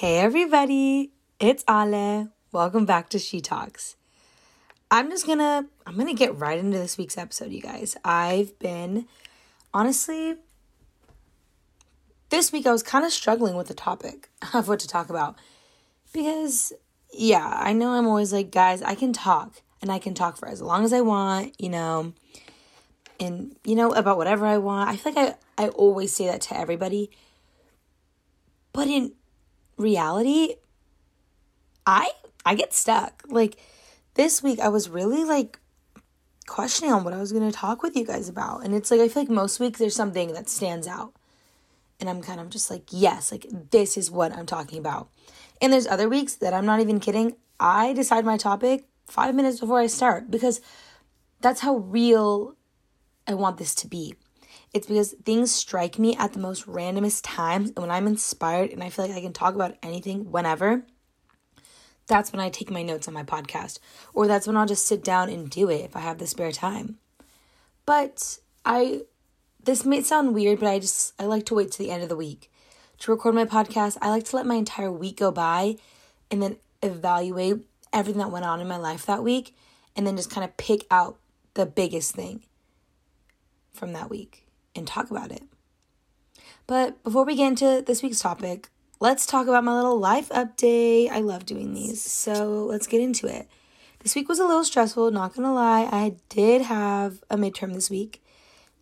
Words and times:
Hey 0.00 0.16
everybody, 0.16 1.10
it's 1.38 1.62
Ale. 1.68 2.30
Welcome 2.52 2.86
back 2.86 3.10
to 3.10 3.18
She 3.18 3.42
Talks. 3.42 3.96
I'm 4.90 5.10
just 5.10 5.26
gonna 5.26 5.66
I'm 5.86 5.98
gonna 5.98 6.14
get 6.14 6.38
right 6.38 6.58
into 6.58 6.78
this 6.78 6.96
week's 6.96 7.18
episode, 7.18 7.52
you 7.52 7.60
guys. 7.60 7.98
I've 8.02 8.58
been 8.58 9.04
honestly 9.74 10.36
this 12.30 12.50
week 12.50 12.66
I 12.66 12.72
was 12.72 12.82
kind 12.82 13.04
of 13.04 13.12
struggling 13.12 13.56
with 13.56 13.68
the 13.68 13.74
topic 13.74 14.30
of 14.54 14.68
what 14.68 14.80
to 14.80 14.88
talk 14.88 15.10
about. 15.10 15.36
Because 16.14 16.72
yeah, 17.12 17.58
I 17.60 17.74
know 17.74 17.90
I'm 17.90 18.06
always 18.06 18.32
like, 18.32 18.50
guys, 18.50 18.80
I 18.80 18.94
can 18.94 19.12
talk 19.12 19.60
and 19.82 19.92
I 19.92 19.98
can 19.98 20.14
talk 20.14 20.38
for 20.38 20.48
as 20.48 20.62
long 20.62 20.82
as 20.82 20.94
I 20.94 21.02
want, 21.02 21.60
you 21.60 21.68
know, 21.68 22.14
and 23.20 23.54
you 23.64 23.74
know, 23.74 23.92
about 23.92 24.16
whatever 24.16 24.46
I 24.46 24.56
want. 24.56 24.88
I 24.88 24.96
feel 24.96 25.12
like 25.12 25.36
I, 25.58 25.64
I 25.66 25.68
always 25.68 26.16
say 26.16 26.24
that 26.24 26.40
to 26.40 26.58
everybody. 26.58 27.10
But 28.72 28.88
in 28.88 29.12
reality, 29.80 30.56
I 31.86 32.10
I 32.44 32.54
get 32.54 32.72
stuck. 32.72 33.24
Like 33.28 33.56
this 34.14 34.42
week 34.42 34.60
I 34.60 34.68
was 34.68 34.88
really 34.88 35.24
like 35.24 35.58
questioning 36.46 36.92
on 36.92 37.04
what 37.04 37.14
I 37.14 37.18
was 37.18 37.32
going 37.32 37.48
to 37.48 37.56
talk 37.56 37.82
with 37.82 37.96
you 37.96 38.04
guys 38.04 38.28
about. 38.28 38.64
And 38.64 38.74
it's 38.74 38.90
like 38.90 39.00
I 39.00 39.08
feel 39.08 39.22
like 39.22 39.30
most 39.30 39.60
weeks 39.60 39.78
there's 39.78 39.96
something 39.96 40.32
that 40.34 40.48
stands 40.48 40.86
out. 40.86 41.14
And 41.98 42.08
I'm 42.08 42.22
kind 42.22 42.40
of 42.40 42.48
just 42.48 42.70
like, 42.70 42.84
yes, 42.90 43.30
like 43.30 43.46
this 43.70 43.96
is 43.98 44.10
what 44.10 44.32
I'm 44.32 44.46
talking 44.46 44.78
about. 44.78 45.10
And 45.60 45.72
there's 45.72 45.86
other 45.86 46.08
weeks 46.08 46.34
that 46.36 46.54
I'm 46.54 46.64
not 46.64 46.80
even 46.80 46.98
kidding. 46.98 47.36
I 47.58 47.92
decide 47.92 48.24
my 48.24 48.38
topic 48.38 48.86
5 49.08 49.34
minutes 49.34 49.60
before 49.60 49.78
I 49.78 49.86
start 49.86 50.30
because 50.30 50.60
that's 51.40 51.60
how 51.60 51.76
real 51.76 52.56
I 53.26 53.34
want 53.34 53.58
this 53.58 53.74
to 53.76 53.86
be. 53.86 54.14
It's 54.72 54.86
because 54.86 55.14
things 55.24 55.52
strike 55.52 55.98
me 55.98 56.16
at 56.16 56.32
the 56.32 56.38
most 56.38 56.66
randomest 56.66 57.22
times, 57.24 57.70
and 57.70 57.78
when 57.78 57.90
I'm 57.90 58.06
inspired 58.06 58.70
and 58.70 58.84
I 58.84 58.88
feel 58.88 59.06
like 59.06 59.16
I 59.16 59.20
can 59.20 59.32
talk 59.32 59.54
about 59.54 59.76
anything 59.82 60.30
whenever, 60.30 60.84
that's 62.06 62.32
when 62.32 62.40
I 62.40 62.50
take 62.50 62.70
my 62.70 62.82
notes 62.82 63.08
on 63.08 63.14
my 63.14 63.24
podcast, 63.24 63.80
or 64.14 64.28
that's 64.28 64.46
when 64.46 64.56
I'll 64.56 64.66
just 64.66 64.86
sit 64.86 65.02
down 65.02 65.28
and 65.28 65.50
do 65.50 65.68
it 65.70 65.84
if 65.84 65.96
I 65.96 66.00
have 66.00 66.18
the 66.18 66.26
spare 66.26 66.52
time. 66.52 66.98
But 67.84 68.38
I, 68.64 69.02
this 69.62 69.84
may 69.84 70.02
sound 70.02 70.34
weird, 70.34 70.60
but 70.60 70.68
I 70.68 70.78
just, 70.78 71.14
I 71.20 71.24
like 71.24 71.46
to 71.46 71.54
wait 71.54 71.72
to 71.72 71.78
the 71.78 71.90
end 71.90 72.04
of 72.04 72.08
the 72.08 72.16
week 72.16 72.50
to 72.98 73.10
record 73.10 73.34
my 73.34 73.46
podcast. 73.46 73.96
I 74.00 74.10
like 74.10 74.24
to 74.26 74.36
let 74.36 74.46
my 74.46 74.54
entire 74.54 74.92
week 74.92 75.16
go 75.16 75.32
by 75.32 75.76
and 76.30 76.40
then 76.40 76.58
evaluate 76.82 77.64
everything 77.92 78.20
that 78.20 78.30
went 78.30 78.44
on 78.44 78.60
in 78.60 78.68
my 78.68 78.76
life 78.76 79.04
that 79.06 79.24
week, 79.24 79.54
and 79.96 80.06
then 80.06 80.16
just 80.16 80.30
kind 80.30 80.44
of 80.44 80.56
pick 80.56 80.86
out 80.92 81.18
the 81.54 81.66
biggest 81.66 82.14
thing 82.14 82.44
from 83.72 83.92
that 83.94 84.08
week 84.08 84.46
and 84.74 84.86
talk 84.86 85.10
about 85.10 85.32
it. 85.32 85.42
But 86.66 87.02
before 87.02 87.24
we 87.24 87.36
get 87.36 87.48
into 87.48 87.82
this 87.84 88.02
week's 88.02 88.20
topic, 88.20 88.68
let's 89.00 89.26
talk 89.26 89.46
about 89.48 89.64
my 89.64 89.74
little 89.74 89.98
life 89.98 90.28
update. 90.28 91.10
I 91.10 91.20
love 91.20 91.46
doing 91.46 91.74
these, 91.74 92.02
so 92.02 92.64
let's 92.64 92.86
get 92.86 93.00
into 93.00 93.26
it. 93.26 93.48
This 94.00 94.14
week 94.14 94.28
was 94.28 94.38
a 94.38 94.46
little 94.46 94.64
stressful, 94.64 95.10
not 95.10 95.34
gonna 95.34 95.52
lie. 95.52 95.88
I 95.90 96.14
did 96.28 96.62
have 96.62 97.22
a 97.28 97.36
midterm 97.36 97.74
this 97.74 97.90
week 97.90 98.22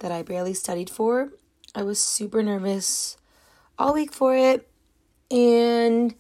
that 0.00 0.12
I 0.12 0.22
barely 0.22 0.55
studied 0.55 0.91
for. 0.91 1.30
I 1.75 1.83
was 1.83 2.02
super 2.02 2.42
nervous 2.42 3.17
all 3.78 3.95
week 3.95 4.12
for 4.12 4.36
it, 4.36 4.69
and 5.30 6.14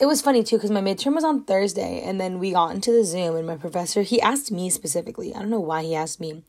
it 0.00 0.06
was 0.06 0.20
funny 0.20 0.42
too 0.42 0.56
because 0.56 0.70
my 0.70 0.80
midterm 0.80 1.14
was 1.14 1.24
on 1.24 1.44
Thursday 1.44 2.02
and 2.04 2.20
then 2.20 2.38
we 2.38 2.52
got 2.52 2.74
into 2.74 2.90
the 2.90 3.04
Zoom 3.04 3.36
and 3.36 3.46
my 3.46 3.56
professor 3.56 4.02
he 4.02 4.20
asked 4.20 4.50
me 4.50 4.68
specifically. 4.68 5.34
I 5.34 5.38
don't 5.38 5.50
know 5.50 5.60
why 5.60 5.82
he 5.82 5.94
asked 5.94 6.20
me. 6.20 6.42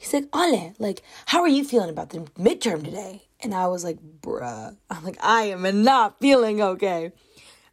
He's 0.00 0.14
like, 0.14 0.28
Ale, 0.34 0.72
like, 0.78 1.02
how 1.26 1.42
are 1.42 1.48
you 1.48 1.62
feeling 1.62 1.90
about 1.90 2.08
the 2.08 2.20
midterm 2.38 2.82
today? 2.82 3.24
And 3.42 3.54
I 3.54 3.66
was 3.66 3.84
like, 3.84 3.98
bruh. 4.22 4.74
I'm 4.90 5.04
like, 5.04 5.22
I 5.22 5.42
am 5.42 5.84
not 5.84 6.18
feeling 6.20 6.62
okay. 6.62 7.12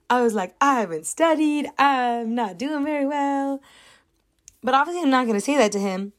I 0.10 0.22
was 0.22 0.34
like, 0.34 0.54
I 0.60 0.82
haven't 0.82 1.06
studied. 1.06 1.70
I'm 1.80 2.36
not 2.36 2.58
doing 2.58 2.84
very 2.84 3.06
well. 3.06 3.62
But 4.62 4.74
obviously 4.74 5.04
I'm 5.04 5.10
not 5.10 5.26
gonna 5.26 5.40
say 5.40 5.56
that 5.56 5.72
to 5.72 5.80
him. 5.80 6.12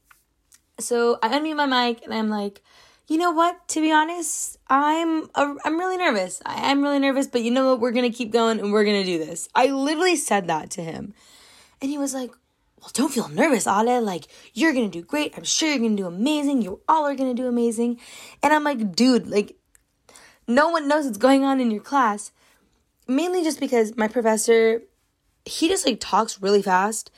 So 0.81 1.19
I 1.23 1.29
unmute 1.29 1.57
my 1.57 1.67
mic 1.67 2.03
and 2.03 2.15
I'm 2.15 2.31
like, 2.31 2.63
you 3.07 3.19
know 3.19 3.31
what? 3.31 3.69
To 3.69 3.83
be 3.83 3.93
honest, 3.93 4.57
I'm 4.67 5.25
a, 5.35 5.57
I'm 5.63 5.79
really 5.79 5.99
nervous. 5.99 6.41
I 6.47 6.71
am 6.71 6.83
really 6.83 7.01
nervous, 7.01 7.27
but 7.27 7.43
you 7.43 7.51
know 7.51 7.71
what? 7.71 7.81
We're 7.81 7.93
gonna 7.93 8.11
keep 8.11 8.33
going 8.33 8.61
and 8.61 8.73
we're 8.73 8.85
gonna 8.85 9.05
do 9.05 9.19
this. 9.19 9.47
I 9.55 9.67
literally 9.67 10.17
said 10.17 10.47
that 10.47 10.71
to 10.71 10.83
him, 10.83 11.13
and 11.83 11.91
he 11.91 11.99
was 11.99 12.15
like, 12.15 12.31
"Well, 12.81 12.91
don't 12.93 13.13
feel 13.13 13.29
nervous, 13.29 13.67
Ale. 13.67 14.01
Like 14.01 14.27
you're 14.55 14.73
gonna 14.73 14.89
do 14.89 15.03
great. 15.03 15.35
I'm 15.37 15.45
sure 15.45 15.69
you're 15.69 15.79
gonna 15.79 15.97
do 15.97 16.07
amazing. 16.07 16.63
You 16.63 16.81
all 16.89 17.07
are 17.07 17.15
gonna 17.15 17.35
do 17.35 17.47
amazing." 17.47 17.99
And 18.43 18.53
I'm 18.53 18.65
like, 18.65 18.95
"Dude, 18.95 19.29
like, 19.29 19.57
no 20.47 20.69
one 20.69 20.89
knows 20.89 21.05
what's 21.05 21.19
going 21.19 21.45
on 21.45 21.61
in 21.61 21.71
your 21.71 21.83
class." 21.83 22.33
Mainly 23.07 23.43
just 23.43 23.61
because 23.61 23.97
my 23.97 24.09
professor, 24.09 24.83
he 25.45 25.69
just 25.69 25.87
like 25.87 25.99
talks 26.01 26.43
really 26.43 26.63
fast, 26.63 27.11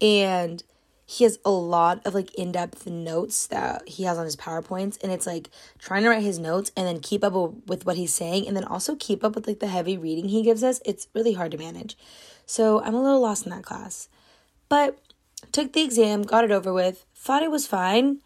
and 0.00 0.62
he 1.10 1.24
has 1.24 1.38
a 1.42 1.50
lot 1.50 2.06
of 2.06 2.14
like 2.14 2.34
in-depth 2.34 2.86
notes 2.86 3.46
that 3.46 3.88
he 3.88 4.02
has 4.02 4.18
on 4.18 4.26
his 4.26 4.36
powerpoints 4.36 5.02
and 5.02 5.10
it's 5.10 5.26
like 5.26 5.48
trying 5.78 6.02
to 6.02 6.10
write 6.10 6.22
his 6.22 6.38
notes 6.38 6.70
and 6.76 6.86
then 6.86 7.00
keep 7.00 7.24
up 7.24 7.32
with 7.66 7.86
what 7.86 7.96
he's 7.96 8.12
saying 8.12 8.46
and 8.46 8.54
then 8.54 8.64
also 8.64 8.94
keep 8.94 9.24
up 9.24 9.34
with 9.34 9.46
like 9.46 9.58
the 9.58 9.68
heavy 9.68 9.96
reading 9.96 10.28
he 10.28 10.42
gives 10.42 10.62
us 10.62 10.82
it's 10.84 11.08
really 11.14 11.32
hard 11.32 11.50
to 11.50 11.56
manage 11.56 11.96
so 12.44 12.82
i'm 12.82 12.94
a 12.94 13.02
little 13.02 13.22
lost 13.22 13.46
in 13.46 13.50
that 13.50 13.64
class 13.64 14.10
but 14.68 14.98
took 15.52 15.72
the 15.72 15.82
exam 15.82 16.22
got 16.22 16.44
it 16.44 16.50
over 16.50 16.72
with 16.72 17.04
thought 17.14 17.42
it 17.42 17.50
was 17.50 17.66
fine 17.66 18.18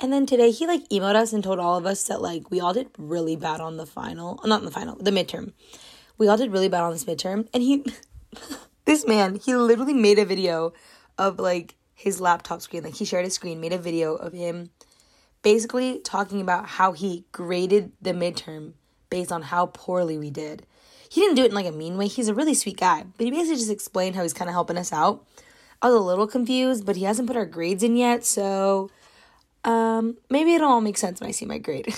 and 0.00 0.12
then 0.12 0.26
today 0.26 0.50
he 0.50 0.66
like 0.66 0.88
emailed 0.88 1.14
us 1.14 1.32
and 1.32 1.44
told 1.44 1.58
all 1.58 1.76
of 1.76 1.86
us 1.86 2.04
that 2.04 2.20
like 2.20 2.50
we 2.50 2.60
all 2.60 2.72
did 2.72 2.88
really 2.98 3.36
bad 3.36 3.60
on 3.60 3.76
the 3.76 3.86
final 3.86 4.40
not 4.44 4.60
in 4.60 4.64
the 4.64 4.70
final 4.70 4.96
the 4.96 5.10
midterm 5.10 5.52
we 6.18 6.28
all 6.28 6.36
did 6.36 6.52
really 6.52 6.68
bad 6.68 6.82
on 6.82 6.92
this 6.92 7.04
midterm 7.04 7.48
and 7.52 7.62
he 7.62 7.84
this 8.84 9.06
man 9.06 9.36
he 9.36 9.54
literally 9.54 9.94
made 9.94 10.18
a 10.18 10.24
video 10.24 10.72
of 11.18 11.38
like 11.38 11.74
his 11.94 12.20
laptop 12.20 12.60
screen. 12.60 12.82
Like 12.82 12.96
he 12.96 13.04
shared 13.04 13.24
his 13.24 13.34
screen, 13.34 13.60
made 13.60 13.72
a 13.72 13.78
video 13.78 14.14
of 14.14 14.32
him 14.32 14.70
basically 15.42 16.00
talking 16.00 16.40
about 16.40 16.66
how 16.66 16.92
he 16.92 17.24
graded 17.32 17.92
the 18.00 18.12
midterm 18.12 18.72
based 19.10 19.32
on 19.32 19.42
how 19.42 19.66
poorly 19.66 20.18
we 20.18 20.30
did. 20.30 20.66
He 21.08 21.20
didn't 21.20 21.36
do 21.36 21.44
it 21.44 21.50
in 21.50 21.54
like 21.54 21.66
a 21.66 21.72
mean 21.72 21.96
way. 21.96 22.08
He's 22.08 22.28
a 22.28 22.34
really 22.34 22.54
sweet 22.54 22.78
guy, 22.78 23.04
but 23.16 23.24
he 23.24 23.30
basically 23.30 23.56
just 23.56 23.70
explained 23.70 24.16
how 24.16 24.22
he's 24.22 24.32
kind 24.32 24.48
of 24.48 24.54
helping 24.54 24.78
us 24.78 24.92
out. 24.92 25.24
I 25.84 25.88
was 25.88 25.96
a 25.96 26.00
little 26.00 26.26
confused, 26.26 26.86
but 26.86 26.96
he 26.96 27.04
hasn't 27.04 27.28
put 27.28 27.36
our 27.36 27.44
grades 27.44 27.82
in 27.82 27.94
yet, 27.96 28.24
so 28.24 28.90
um, 29.64 30.16
maybe 30.30 30.54
it'll 30.54 30.70
all 30.70 30.80
make 30.80 30.96
sense 30.96 31.20
when 31.20 31.28
I 31.28 31.32
see 31.32 31.44
my 31.44 31.58
grade. 31.58 31.94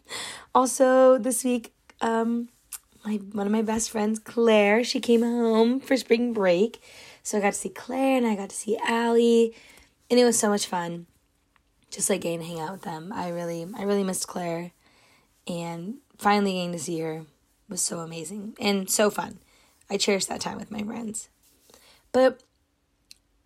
also, 0.54 1.18
this 1.18 1.44
week, 1.44 1.72
um, 2.00 2.48
my 3.04 3.14
one 3.32 3.46
of 3.46 3.52
my 3.52 3.62
best 3.62 3.90
friends, 3.90 4.18
Claire, 4.18 4.82
she 4.82 4.98
came 4.98 5.22
home 5.22 5.78
for 5.78 5.96
spring 5.96 6.32
break 6.32 6.80
so 7.28 7.36
I 7.36 7.42
got 7.42 7.52
to 7.52 7.58
see 7.58 7.68
Claire 7.68 8.16
and 8.16 8.26
I 8.26 8.34
got 8.34 8.48
to 8.48 8.56
see 8.56 8.78
Allie, 8.86 9.54
and 10.10 10.18
it 10.18 10.24
was 10.24 10.38
so 10.38 10.48
much 10.48 10.64
fun. 10.64 11.04
Just 11.90 12.08
like 12.08 12.22
getting 12.22 12.40
to 12.40 12.46
hang 12.46 12.58
out 12.58 12.72
with 12.72 12.82
them. 12.82 13.12
I 13.14 13.28
really, 13.28 13.66
I 13.76 13.82
really 13.82 14.02
missed 14.02 14.26
Claire, 14.26 14.72
and 15.46 15.98
finally 16.16 16.54
getting 16.54 16.72
to 16.72 16.78
see 16.78 16.98
her 17.00 17.26
was 17.68 17.82
so 17.82 17.98
amazing 17.98 18.56
and 18.58 18.88
so 18.88 19.10
fun. 19.10 19.40
I 19.90 19.98
cherish 19.98 20.24
that 20.24 20.40
time 20.40 20.56
with 20.56 20.70
my 20.70 20.82
friends. 20.82 21.28
But 22.12 22.42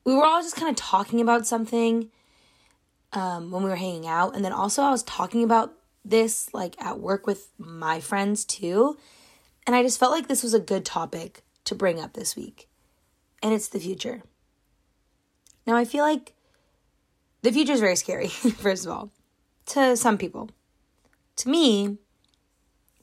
we 0.05 0.15
were 0.15 0.25
all 0.25 0.43
just 0.43 0.57
kind 0.57 0.69
of 0.69 0.77
talking 0.77 1.21
about 1.21 1.47
something 1.47 2.11
um, 3.13 3.51
when 3.51 3.63
we 3.63 3.71
were 3.71 3.77
hanging 3.77 4.07
out, 4.07 4.35
and 4.35 4.45
then 4.45 4.53
also 4.53 4.83
I 4.83 4.91
was 4.91 5.03
talking 5.03 5.45
about 5.45 5.75
this 6.05 6.53
like 6.53 6.81
at 6.83 6.99
work 6.99 7.27
with 7.27 7.49
my 7.59 8.01
friends 8.01 8.45
too, 8.45 8.97
and 9.67 9.77
I 9.77 9.83
just 9.83 10.01
felt 10.01 10.13
like 10.13 10.29
this 10.29 10.43
was 10.43 10.55
a 10.55 10.61
good 10.61 10.85
topic 10.85 11.43
to 11.65 11.75
bring 11.75 12.01
up 12.01 12.15
this 12.15 12.35
week 12.35 12.69
and 13.43 13.53
it's 13.53 13.69
the 13.69 13.81
future. 13.81 14.23
Now, 15.67 15.77
I 15.77 15.85
feel 15.85 16.05
like 16.05 16.33
the 17.43 17.53
future 17.53 17.73
is 17.73 17.81
very 17.81 17.97
scary, 17.97 18.29
first 18.59 18.87
of 18.87 18.93
all, 18.93 19.11
to 19.67 19.97
some 19.97 20.17
people. 20.17 20.51
To 21.37 21.49
me, 21.49 21.99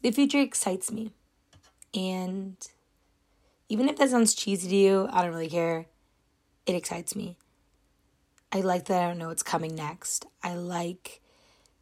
the 0.02 0.12
future 0.12 0.40
excites 0.40 0.92
me. 0.92 1.12
And 1.94 2.56
even 3.68 3.90
if 3.90 3.98
that 3.98 4.10
sounds 4.10 4.34
cheesy 4.34 4.69
to 4.69 4.75
you, 4.75 5.10
I 5.12 5.22
don't 5.22 5.31
really 5.31 5.50
care. 5.50 5.88
It 6.66 6.76
excites 6.76 7.16
me. 7.16 7.36
I 8.52 8.62
like 8.62 8.86
that 8.86 9.04
I 9.04 9.08
don't 9.08 9.18
know 9.18 9.28
what's 9.28 9.44
coming 9.44 9.76
next. 9.76 10.26
I 10.44 10.56
like 10.56 11.22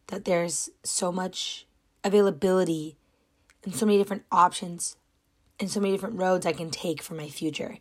that 0.08 0.24
there's 0.24 0.70
so 0.82 1.10
much 1.10 1.66
availability 2.04 2.96
and 3.64 3.74
so 3.74 3.86
many 3.86 3.98
different 3.98 4.24
options 4.30 4.96
and 5.58 5.70
so 5.70 5.80
many 5.80 5.92
different 5.92 6.16
roads 6.16 6.46
I 6.46 6.52
can 6.52 6.70
take 6.70 7.02
for 7.02 7.14
my 7.14 7.28
future. 7.28 7.78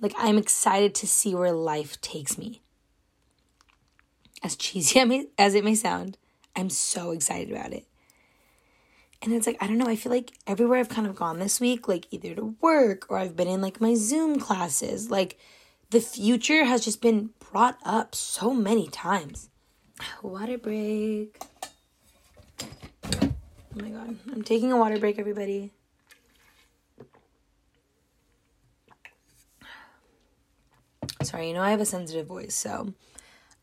Like, 0.00 0.14
I'm 0.16 0.38
excited 0.38 0.94
to 0.96 1.06
see 1.06 1.34
where 1.34 1.52
life 1.52 2.00
takes 2.00 2.38
me. 2.38 2.62
As 4.42 4.56
cheesy 4.56 5.28
as 5.38 5.54
it 5.54 5.64
may 5.64 5.74
sound, 5.74 6.16
I'm 6.56 6.70
so 6.70 7.10
excited 7.10 7.50
about 7.50 7.72
it. 7.72 7.86
And 9.22 9.34
it's 9.34 9.46
like, 9.46 9.58
I 9.60 9.66
don't 9.66 9.76
know, 9.76 9.86
I 9.86 9.96
feel 9.96 10.12
like 10.12 10.32
everywhere 10.46 10.78
I've 10.78 10.88
kind 10.88 11.06
of 11.06 11.14
gone 11.14 11.38
this 11.38 11.60
week, 11.60 11.86
like 11.86 12.06
either 12.10 12.34
to 12.34 12.54
work 12.60 13.06
or 13.10 13.18
I've 13.18 13.36
been 13.36 13.48
in 13.48 13.60
like 13.60 13.80
my 13.80 13.94
Zoom 13.94 14.40
classes, 14.40 15.10
like 15.10 15.38
the 15.90 16.00
future 16.00 16.64
has 16.64 16.84
just 16.84 17.02
been 17.02 17.30
brought 17.50 17.78
up 17.84 18.14
so 18.14 18.54
many 18.54 18.86
times. 18.88 19.50
Water 20.22 20.56
break. 20.56 21.36
Oh 23.04 23.28
my 23.74 23.88
god. 23.90 24.16
I'm 24.32 24.42
taking 24.42 24.72
a 24.72 24.76
water 24.76 24.98
break, 24.98 25.18
everybody. 25.18 25.72
Sorry, 31.22 31.48
you 31.48 31.54
know 31.54 31.60
I 31.60 31.70
have 31.70 31.80
a 31.80 31.86
sensitive 31.86 32.26
voice, 32.26 32.54
so 32.54 32.94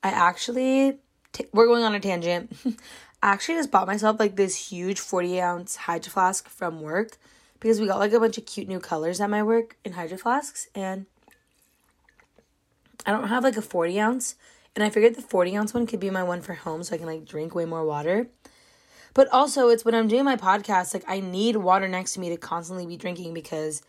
I 0.03 0.09
actually 0.09 0.99
t- 1.33 1.47
we're 1.53 1.65
going 1.65 1.83
on 1.83 1.95
a 1.95 1.99
tangent. 1.99 2.55
I 3.23 3.31
actually 3.31 3.55
just 3.55 3.71
bought 3.71 3.87
myself 3.87 4.19
like 4.19 4.35
this 4.35 4.69
huge 4.69 4.99
40 4.99 5.41
ounce 5.41 5.75
hydro 5.75 6.11
flask 6.11 6.47
from 6.47 6.81
work 6.81 7.17
because 7.59 7.81
we 7.81 7.87
got 7.87 7.97
like 7.97 8.13
a 8.13 8.19
bunch 8.19 8.37
of 8.37 8.45
cute 8.45 8.67
new 8.67 8.79
colors 8.79 9.19
at 9.19 9.29
my 9.29 9.41
work 9.41 9.75
in 9.83 9.93
hydro 9.93 10.17
flasks 10.17 10.67
and 10.75 11.07
I 13.07 13.11
don't 13.11 13.29
have 13.29 13.43
like 13.43 13.55
a 13.55 13.61
40 13.61 13.99
ounce 13.99 14.35
and 14.75 14.83
I 14.83 14.89
figured 14.89 15.15
the 15.15 15.21
40 15.21 15.57
ounce 15.57 15.73
one 15.73 15.87
could 15.87 16.01
be 16.01 16.09
my 16.09 16.23
one 16.23 16.41
for 16.41 16.53
home 16.53 16.83
so 16.83 16.93
I 16.93 16.97
can 16.97 17.07
like 17.07 17.25
drink 17.25 17.55
way 17.55 17.63
more 17.63 17.85
water. 17.85 18.27
But 19.13 19.29
also 19.31 19.69
it's 19.69 19.85
when 19.85 19.95
I'm 19.95 20.09
doing 20.09 20.25
my 20.25 20.35
podcast, 20.35 20.93
like 20.93 21.05
I 21.07 21.21
need 21.21 21.55
water 21.55 21.87
next 21.87 22.13
to 22.13 22.19
me 22.19 22.29
to 22.29 22.37
constantly 22.37 22.85
be 22.85 22.97
drinking 22.97 23.33
because 23.33 23.81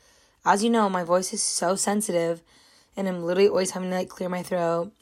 as 0.47 0.62
you 0.62 0.70
know, 0.70 0.88
my 0.88 1.03
voice 1.03 1.32
is 1.32 1.43
so 1.43 1.75
sensitive 1.75 2.43
and 2.97 3.09
I'm 3.09 3.25
literally 3.25 3.49
always 3.49 3.73
having 3.73 3.91
to 3.91 3.97
like 3.97 4.09
clear 4.09 4.29
my 4.29 4.44
throat. 4.44 4.93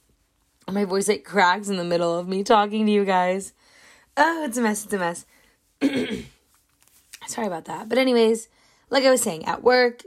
My 0.69 0.85
voice 0.85 1.09
like 1.09 1.25
cracks 1.25 1.69
in 1.69 1.77
the 1.77 1.85
middle 1.85 2.19
of 2.19 2.27
me 2.27 2.43
talking 2.43 2.87
to 2.87 2.93
you 2.93 3.05
guys. 3.05 3.53
Oh, 4.17 4.45
it's 4.45 4.57
a 4.57 4.63
mess, 4.63 4.85
it's 4.85 4.95
a 4.95 4.99
mess. 4.99 5.27
Sorry 7.29 7.47
about 7.47 7.67
that. 7.67 7.89
But 7.89 7.99
anyways, 7.99 8.49
like 8.89 9.05
I 9.05 9.11
was 9.11 9.21
saying, 9.21 9.45
at 9.45 9.63
work, 9.63 10.03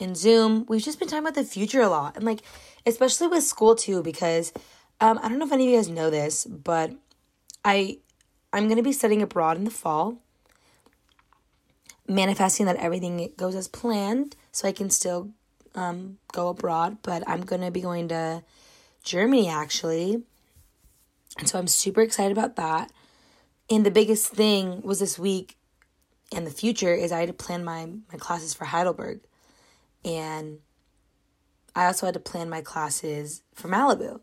in 0.00 0.14
Zoom, 0.14 0.64
we've 0.68 0.82
just 0.82 0.98
been 0.98 1.08
talking 1.08 1.24
about 1.24 1.34
the 1.34 1.44
future 1.44 1.80
a 1.80 1.88
lot. 1.88 2.16
And 2.16 2.24
like 2.24 2.42
especially 2.86 3.28
with 3.28 3.44
school 3.44 3.74
too, 3.74 4.02
because 4.02 4.52
um, 5.00 5.18
I 5.22 5.28
don't 5.28 5.38
know 5.38 5.46
if 5.46 5.52
any 5.52 5.66
of 5.66 5.70
you 5.70 5.76
guys 5.76 5.88
know 5.88 6.10
this, 6.10 6.44
but 6.44 6.92
I 7.64 7.98
I'm 8.52 8.68
gonna 8.68 8.82
be 8.82 8.92
studying 8.92 9.22
abroad 9.22 9.56
in 9.56 9.64
the 9.64 9.70
fall. 9.70 10.18
Manifesting 12.08 12.66
that 12.66 12.76
everything 12.76 13.32
goes 13.36 13.54
as 13.54 13.68
planned, 13.68 14.34
so 14.50 14.66
I 14.66 14.72
can 14.72 14.88
still 14.88 15.30
um, 15.74 16.18
go 16.32 16.48
abroad. 16.48 16.98
But 17.02 17.22
I'm 17.26 17.42
gonna 17.42 17.70
be 17.70 17.80
going 17.80 18.08
to 18.08 18.42
Germany 19.04 19.48
actually, 19.48 20.22
and 21.38 21.48
so 21.48 21.58
I'm 21.58 21.68
super 21.68 22.00
excited 22.00 22.32
about 22.32 22.56
that. 22.56 22.90
And 23.70 23.84
the 23.84 23.90
biggest 23.90 24.28
thing 24.28 24.80
was 24.80 25.00
this 25.00 25.18
week 25.18 25.58
and 26.32 26.46
the 26.46 26.50
future 26.50 26.94
is 26.94 27.12
I 27.12 27.20
had 27.20 27.28
to 27.28 27.32
plan 27.32 27.64
my 27.64 27.86
my 27.86 28.18
classes 28.18 28.54
for 28.54 28.66
Heidelberg, 28.66 29.20
and 30.04 30.58
I 31.78 31.86
also 31.86 32.06
had 32.06 32.14
to 32.14 32.20
plan 32.20 32.50
my 32.50 32.60
classes 32.60 33.42
for 33.54 33.68
Malibu. 33.68 34.18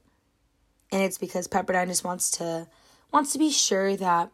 And 0.91 1.01
it's 1.01 1.17
because 1.17 1.47
Pepperdine 1.47 1.87
just 1.87 2.03
wants 2.03 2.29
to 2.31 2.67
wants 3.11 3.31
to 3.31 3.39
be 3.39 3.49
sure 3.49 3.95
that 3.95 4.29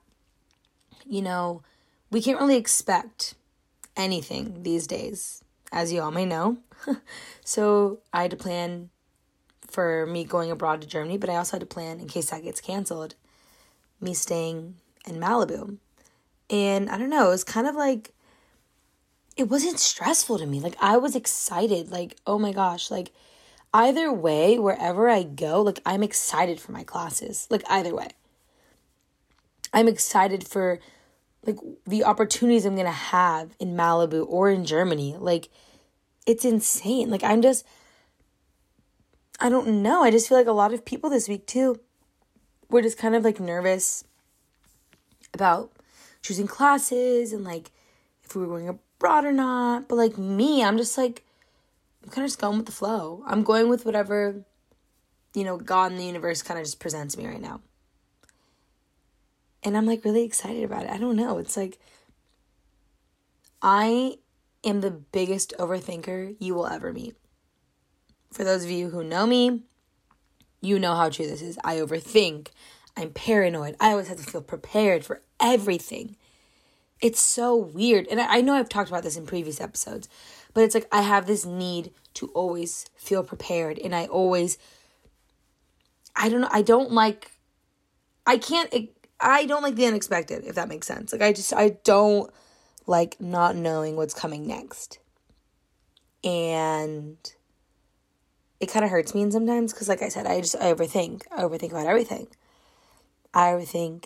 you 1.06 1.22
know, 1.22 1.62
we 2.10 2.22
can't 2.22 2.40
really 2.40 2.58
expect 2.58 3.36
anything 3.96 4.64
these 4.64 4.88
days, 4.88 5.44
as 5.72 5.92
you 5.92 6.02
all 6.02 6.12
may 6.12 6.26
know. 6.26 6.58
so 7.46 8.00
I 8.14 8.24
had 8.24 8.32
to 8.32 8.38
plan 8.38 8.90
for 9.68 10.06
me 10.06 10.24
going 10.24 10.50
abroad 10.50 10.82
to 10.82 10.88
Germany, 10.88 11.18
but 11.18 11.30
I 11.30 11.36
also 11.36 11.58
had 11.58 11.62
to 11.62 11.66
plan 11.66 12.00
in 12.00 12.08
case 12.08 12.30
that 12.30 12.44
gets 12.44 12.62
canceled, 12.62 13.16
me 14.00 14.14
staying 14.14 14.76
in 15.06 15.16
Malibu. 15.16 15.78
And 16.50 16.90
I 16.90 16.98
don't 16.98 17.10
know, 17.10 17.28
it 17.28 17.32
was 17.32 17.44
kind 17.44 17.68
of 17.68 17.76
like 17.76 18.14
it 19.38 19.50
wasn't 19.50 19.80
stressful 19.80 20.40
to 20.40 20.46
me. 20.46 20.60
Like 20.60 20.76
I 20.82 20.98
was 20.98 21.16
excited. 21.16 21.92
Like, 21.92 22.18
oh 22.28 22.38
my 22.38 22.52
gosh, 22.52 22.92
like 22.92 23.12
either 23.74 24.12
way, 24.12 24.60
wherever 24.60 25.10
I 25.10 25.24
go, 25.24 25.62
like 25.62 25.80
I'm 25.86 26.04
excited 26.04 26.60
for 26.60 26.72
my 26.72 26.84
classes. 26.84 27.48
Like 27.50 27.64
either 27.70 27.96
way. 27.96 28.10
I'm 29.74 29.88
excited 29.88 30.46
for 30.46 30.80
like 31.46 31.58
the 31.88 32.04
opportunities 32.04 32.66
I'm 32.66 32.76
going 32.76 32.86
to 32.86 32.92
have 32.92 33.56
in 33.60 33.76
Malibu 33.76 34.26
or 34.28 34.50
in 34.50 34.66
Germany. 34.66 35.16
Like 35.18 35.50
it's 36.28 36.46
insane. 36.46 37.10
Like 37.10 37.24
I'm 37.24 37.42
just 37.42 37.66
I 39.40 39.50
don't 39.50 39.82
know. 39.82 40.04
I 40.04 40.12
just 40.12 40.30
feel 40.30 40.38
like 40.38 40.48
a 40.48 40.52
lot 40.52 40.74
of 40.74 40.86
people 40.86 41.10
this 41.10 41.28
week 41.28 41.48
too 41.48 41.80
were 42.70 42.82
just 42.82 42.98
kind 42.98 43.16
of 43.16 43.24
like 43.24 43.40
nervous 43.40 44.04
about 45.34 45.72
choosing 46.22 46.48
classes 46.48 47.34
and 47.34 47.44
like 47.44 47.72
if 48.24 48.36
we 48.36 48.46
were 48.46 48.60
going 48.60 48.80
abroad 49.02 49.26
or 49.26 49.32
not. 49.32 49.88
But 49.88 49.96
like 49.96 50.18
me, 50.18 50.64
I'm 50.64 50.78
just 50.78 50.98
like, 50.98 51.26
I'm 52.04 52.10
kind 52.10 52.24
of 52.24 52.30
just 52.30 52.40
going 52.40 52.58
with 52.58 52.68
the 52.68 52.72
flow. 52.72 53.24
I'm 53.28 53.44
going 53.44 53.68
with 53.68 53.86
whatever, 53.86 54.46
you 55.34 55.44
know, 55.44 55.58
God 55.58 55.92
and 55.92 56.00
the 56.00 56.06
universe 56.06 56.42
kind 56.42 56.60
of 56.60 56.66
just 56.66 56.80
presents 56.80 57.18
me 57.18 57.26
right 57.26 57.42
now. 57.42 57.62
And 59.64 59.76
I'm 59.76 59.86
like 59.86 60.06
really 60.06 60.24
excited 60.24 60.64
about 60.64 60.86
it. 60.86 60.92
I 60.92 60.98
don't 60.98 61.16
know. 61.16 61.38
It's 61.38 61.58
like, 61.58 61.80
I 63.62 64.18
am 64.64 64.82
the 64.82 64.92
biggest 64.92 65.54
overthinker 65.60 66.36
you 66.40 66.56
will 66.56 66.68
ever 66.68 66.94
meet. 66.94 67.16
For 68.32 68.44
those 68.44 68.64
of 68.64 68.72
you 68.72 68.90
who 68.90 69.04
know 69.04 69.28
me, 69.28 69.62
you 70.62 70.80
know 70.80 70.96
how 70.96 71.10
true 71.10 71.28
this 71.28 71.42
is. 71.42 71.60
I 71.64 71.76
overthink. 71.76 72.50
I'm 72.96 73.12
paranoid. 73.12 73.76
I 73.80 73.92
always 73.92 74.08
have 74.08 74.18
to 74.18 74.24
feel 74.24 74.42
prepared 74.42 75.06
for 75.06 75.22
everything. 75.40 76.18
It's 77.02 77.20
so 77.20 77.56
weird. 77.56 78.08
And 78.08 78.22
I, 78.22 78.38
I 78.38 78.42
know 78.42 78.54
I've 78.54 78.70
talked 78.70 78.90
about 78.90 79.04
this 79.04 79.18
in 79.18 79.26
previous 79.26 79.60
episodes, 79.60 80.08
but 80.54 80.64
it's 80.64 80.76
like 80.76 80.88
I 80.92 81.02
have 81.02 81.26
this 81.26 81.46
need 81.46 81.92
to 82.16 82.28
always 82.28 82.86
feel 82.96 83.24
prepared. 83.24 83.80
And 83.80 83.96
I 83.96 84.06
always, 84.06 84.58
I 86.16 86.30
don't 86.30 86.42
know, 86.42 86.50
I 86.52 86.62
don't 86.62 86.92
like, 86.92 87.32
I 88.28 88.38
can't, 88.38 88.74
I 89.20 89.46
don't 89.46 89.64
like 89.64 89.76
the 89.76 89.86
unexpected, 89.86 90.46
if 90.46 90.56
that 90.56 90.70
makes 90.70 90.88
sense. 90.88 91.12
Like, 91.12 91.22
I 91.22 91.34
just, 91.34 91.54
I 91.54 91.78
don't 91.84 92.32
like 92.86 93.20
not 93.20 93.56
knowing 93.56 93.96
what's 93.96 94.14
coming 94.14 94.46
next. 94.46 95.00
And 96.24 97.18
it 98.60 98.68
kind 98.68 98.86
of 98.86 98.92
hurts 98.92 99.16
me 99.16 99.24
and 99.24 99.34
sometimes 99.34 99.74
because, 99.74 99.90
like 99.90 100.04
I 100.04 100.10
said, 100.10 100.28
I 100.28 100.40
just 100.42 100.56
I 100.56 100.72
overthink. 100.72 101.24
I 101.36 101.42
overthink 101.42 101.72
about 101.72 101.88
everything. 101.88 102.28
I 103.34 103.48
overthink 103.48 104.06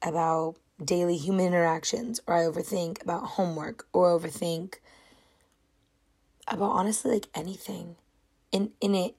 about 0.00 0.56
daily 0.82 1.16
human 1.16 1.46
interactions 1.46 2.20
or 2.26 2.34
I 2.34 2.42
overthink 2.42 3.02
about 3.02 3.24
homework 3.24 3.86
or 3.92 4.18
overthink 4.18 4.76
about 6.48 6.70
honestly 6.70 7.12
like 7.12 7.28
anything. 7.34 7.96
And 8.52 8.70
in 8.80 8.94
it 8.94 9.14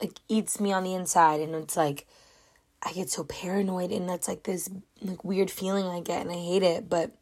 like 0.00 0.18
eats 0.28 0.60
me 0.60 0.72
on 0.72 0.84
the 0.84 0.94
inside 0.94 1.40
and 1.40 1.54
it's 1.54 1.76
like 1.76 2.06
I 2.82 2.92
get 2.92 3.10
so 3.10 3.24
paranoid 3.24 3.90
and 3.90 4.08
that's 4.08 4.28
like 4.28 4.44
this 4.44 4.70
like 5.00 5.24
weird 5.24 5.50
feeling 5.50 5.86
I 5.86 6.00
get 6.00 6.22
and 6.22 6.30
I 6.30 6.34
hate 6.34 6.62
it, 6.62 6.88
but 6.88 7.12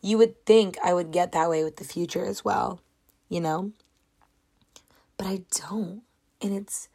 you 0.00 0.18
would 0.18 0.44
think 0.46 0.78
I 0.82 0.94
would 0.94 1.10
get 1.10 1.32
that 1.32 1.50
way 1.50 1.64
with 1.64 1.76
the 1.76 1.84
future 1.84 2.24
as 2.24 2.44
well, 2.44 2.80
you 3.28 3.40
know? 3.40 3.72
But 5.16 5.26
I 5.26 5.42
don't. 5.66 6.02
And 6.40 6.54
it's 6.54 6.88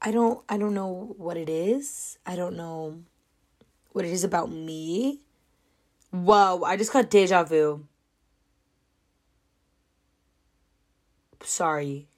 I 0.00 0.10
don't 0.10 0.42
I 0.48 0.56
don't 0.56 0.74
know 0.74 1.14
what 1.18 1.36
it 1.36 1.48
is. 1.48 2.18
I 2.24 2.36
don't 2.36 2.56
know 2.56 3.02
what 3.94 4.04
it 4.04 4.10
is 4.10 4.24
about 4.24 4.50
me. 4.50 5.20
Whoa, 6.10 6.62
I 6.64 6.76
just 6.76 6.92
got 6.92 7.10
deja 7.10 7.44
vu. 7.44 7.86
Sorry. 11.42 12.08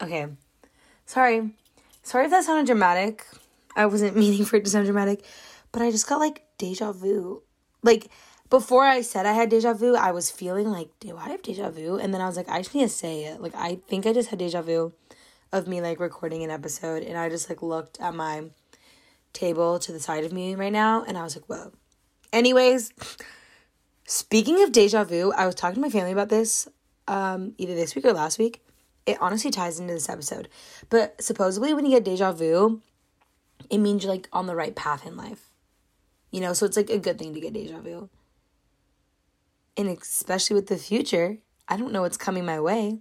Okay. 0.00 0.26
Sorry. 1.04 1.50
Sorry 2.02 2.24
if 2.24 2.30
that 2.30 2.44
sounded 2.44 2.66
dramatic. 2.66 3.26
I 3.76 3.84
wasn't 3.84 4.16
meaning 4.22 4.46
for 4.46 4.56
it 4.56 4.64
to 4.64 4.70
sound 4.70 4.86
dramatic, 4.86 5.24
but 5.72 5.82
I 5.82 5.90
just 5.90 6.08
got 6.08 6.18
like 6.18 6.44
deja 6.56 6.92
vu. 6.92 7.42
Like 7.82 8.08
before 8.48 8.84
I 8.84 9.02
said 9.02 9.26
I 9.26 9.32
had 9.32 9.50
deja 9.50 9.74
vu, 9.74 9.94
I 9.94 10.10
was 10.10 10.30
feeling 10.30 10.70
like, 10.70 10.88
do 11.00 11.18
I 11.18 11.28
have 11.28 11.42
deja 11.42 11.68
vu? 11.68 11.98
And 11.98 12.14
then 12.14 12.22
I 12.22 12.26
was 12.26 12.36
like, 12.38 12.48
I 12.48 12.60
just 12.62 12.74
need 12.74 12.84
to 12.84 12.88
say 12.88 13.24
it. 13.24 13.42
Like 13.42 13.54
I 13.54 13.78
think 13.88 14.06
I 14.06 14.14
just 14.14 14.30
had 14.30 14.38
deja 14.38 14.62
vu 14.62 14.94
of 15.52 15.68
me 15.68 15.82
like 15.82 16.00
recording 16.00 16.42
an 16.42 16.50
episode 16.50 17.02
and 17.02 17.18
I 17.18 17.28
just 17.28 17.50
like 17.50 17.62
looked 17.62 18.00
at 18.00 18.14
my 18.14 18.44
table 19.36 19.78
to 19.78 19.92
the 19.92 20.00
side 20.00 20.24
of 20.24 20.32
me 20.32 20.54
right 20.54 20.72
now, 20.72 21.04
and 21.04 21.16
I 21.16 21.22
was 21.22 21.36
like, 21.36 21.46
whoa. 21.46 21.72
Anyways, 22.32 22.92
speaking 24.06 24.62
of 24.62 24.72
deja 24.72 25.04
vu, 25.04 25.32
I 25.32 25.46
was 25.46 25.54
talking 25.54 25.76
to 25.76 25.80
my 25.80 25.90
family 25.90 26.12
about 26.12 26.28
this 26.28 26.68
um, 27.06 27.54
either 27.58 27.74
this 27.74 27.94
week 27.94 28.04
or 28.04 28.12
last 28.12 28.38
week. 28.38 28.62
It 29.04 29.18
honestly 29.20 29.50
ties 29.50 29.78
into 29.78 29.94
this 29.94 30.08
episode. 30.08 30.48
But 30.90 31.22
supposedly, 31.22 31.72
when 31.72 31.84
you 31.84 31.92
get 31.92 32.04
deja 32.04 32.32
vu, 32.32 32.82
it 33.70 33.78
means 33.78 34.02
you're 34.02 34.12
like 34.12 34.28
on 34.32 34.46
the 34.46 34.56
right 34.56 34.74
path 34.74 35.06
in 35.06 35.16
life. 35.16 35.50
You 36.32 36.40
know, 36.40 36.52
so 36.52 36.66
it's 36.66 36.76
like 36.76 36.90
a 36.90 36.98
good 36.98 37.18
thing 37.18 37.32
to 37.34 37.40
get 37.40 37.52
deja 37.52 37.78
vu. 37.80 38.08
And 39.76 39.88
especially 39.88 40.54
with 40.54 40.66
the 40.66 40.76
future, 40.76 41.38
I 41.68 41.76
don't 41.76 41.92
know 41.92 42.02
what's 42.02 42.16
coming 42.16 42.44
my 42.44 42.60
way, 42.60 42.98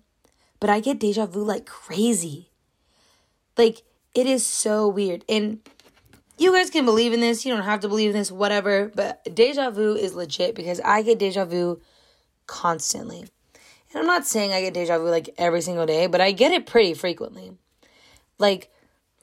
but 0.59 0.69
I 0.69 0.79
get 0.79 0.99
deja 0.99 1.25
vu 1.25 1.43
like 1.43 1.65
crazy. 1.65 2.51
Like, 3.57 3.83
it 4.13 4.27
is 4.27 4.45
so 4.45 4.87
weird. 4.87 5.23
And 5.27 5.59
you 6.37 6.53
guys 6.53 6.69
can 6.69 6.85
believe 6.85 7.13
in 7.13 7.21
this. 7.21 7.45
You 7.45 7.53
don't 7.53 7.63
have 7.63 7.81
to 7.81 7.87
believe 7.87 8.11
in 8.11 8.17
this, 8.17 8.31
whatever. 8.31 8.91
But 8.93 9.23
deja 9.33 9.69
vu 9.69 9.95
is 9.95 10.15
legit 10.15 10.55
because 10.55 10.79
I 10.81 11.01
get 11.01 11.19
deja 11.19 11.45
vu 11.45 11.81
constantly. 12.47 13.19
And 13.19 14.01
I'm 14.01 14.05
not 14.05 14.25
saying 14.25 14.51
I 14.51 14.61
get 14.61 14.73
deja 14.73 14.97
vu 14.97 15.09
like 15.09 15.29
every 15.37 15.61
single 15.61 15.85
day, 15.85 16.07
but 16.07 16.21
I 16.21 16.31
get 16.31 16.51
it 16.51 16.65
pretty 16.65 16.93
frequently. 16.93 17.51
Like, 18.37 18.71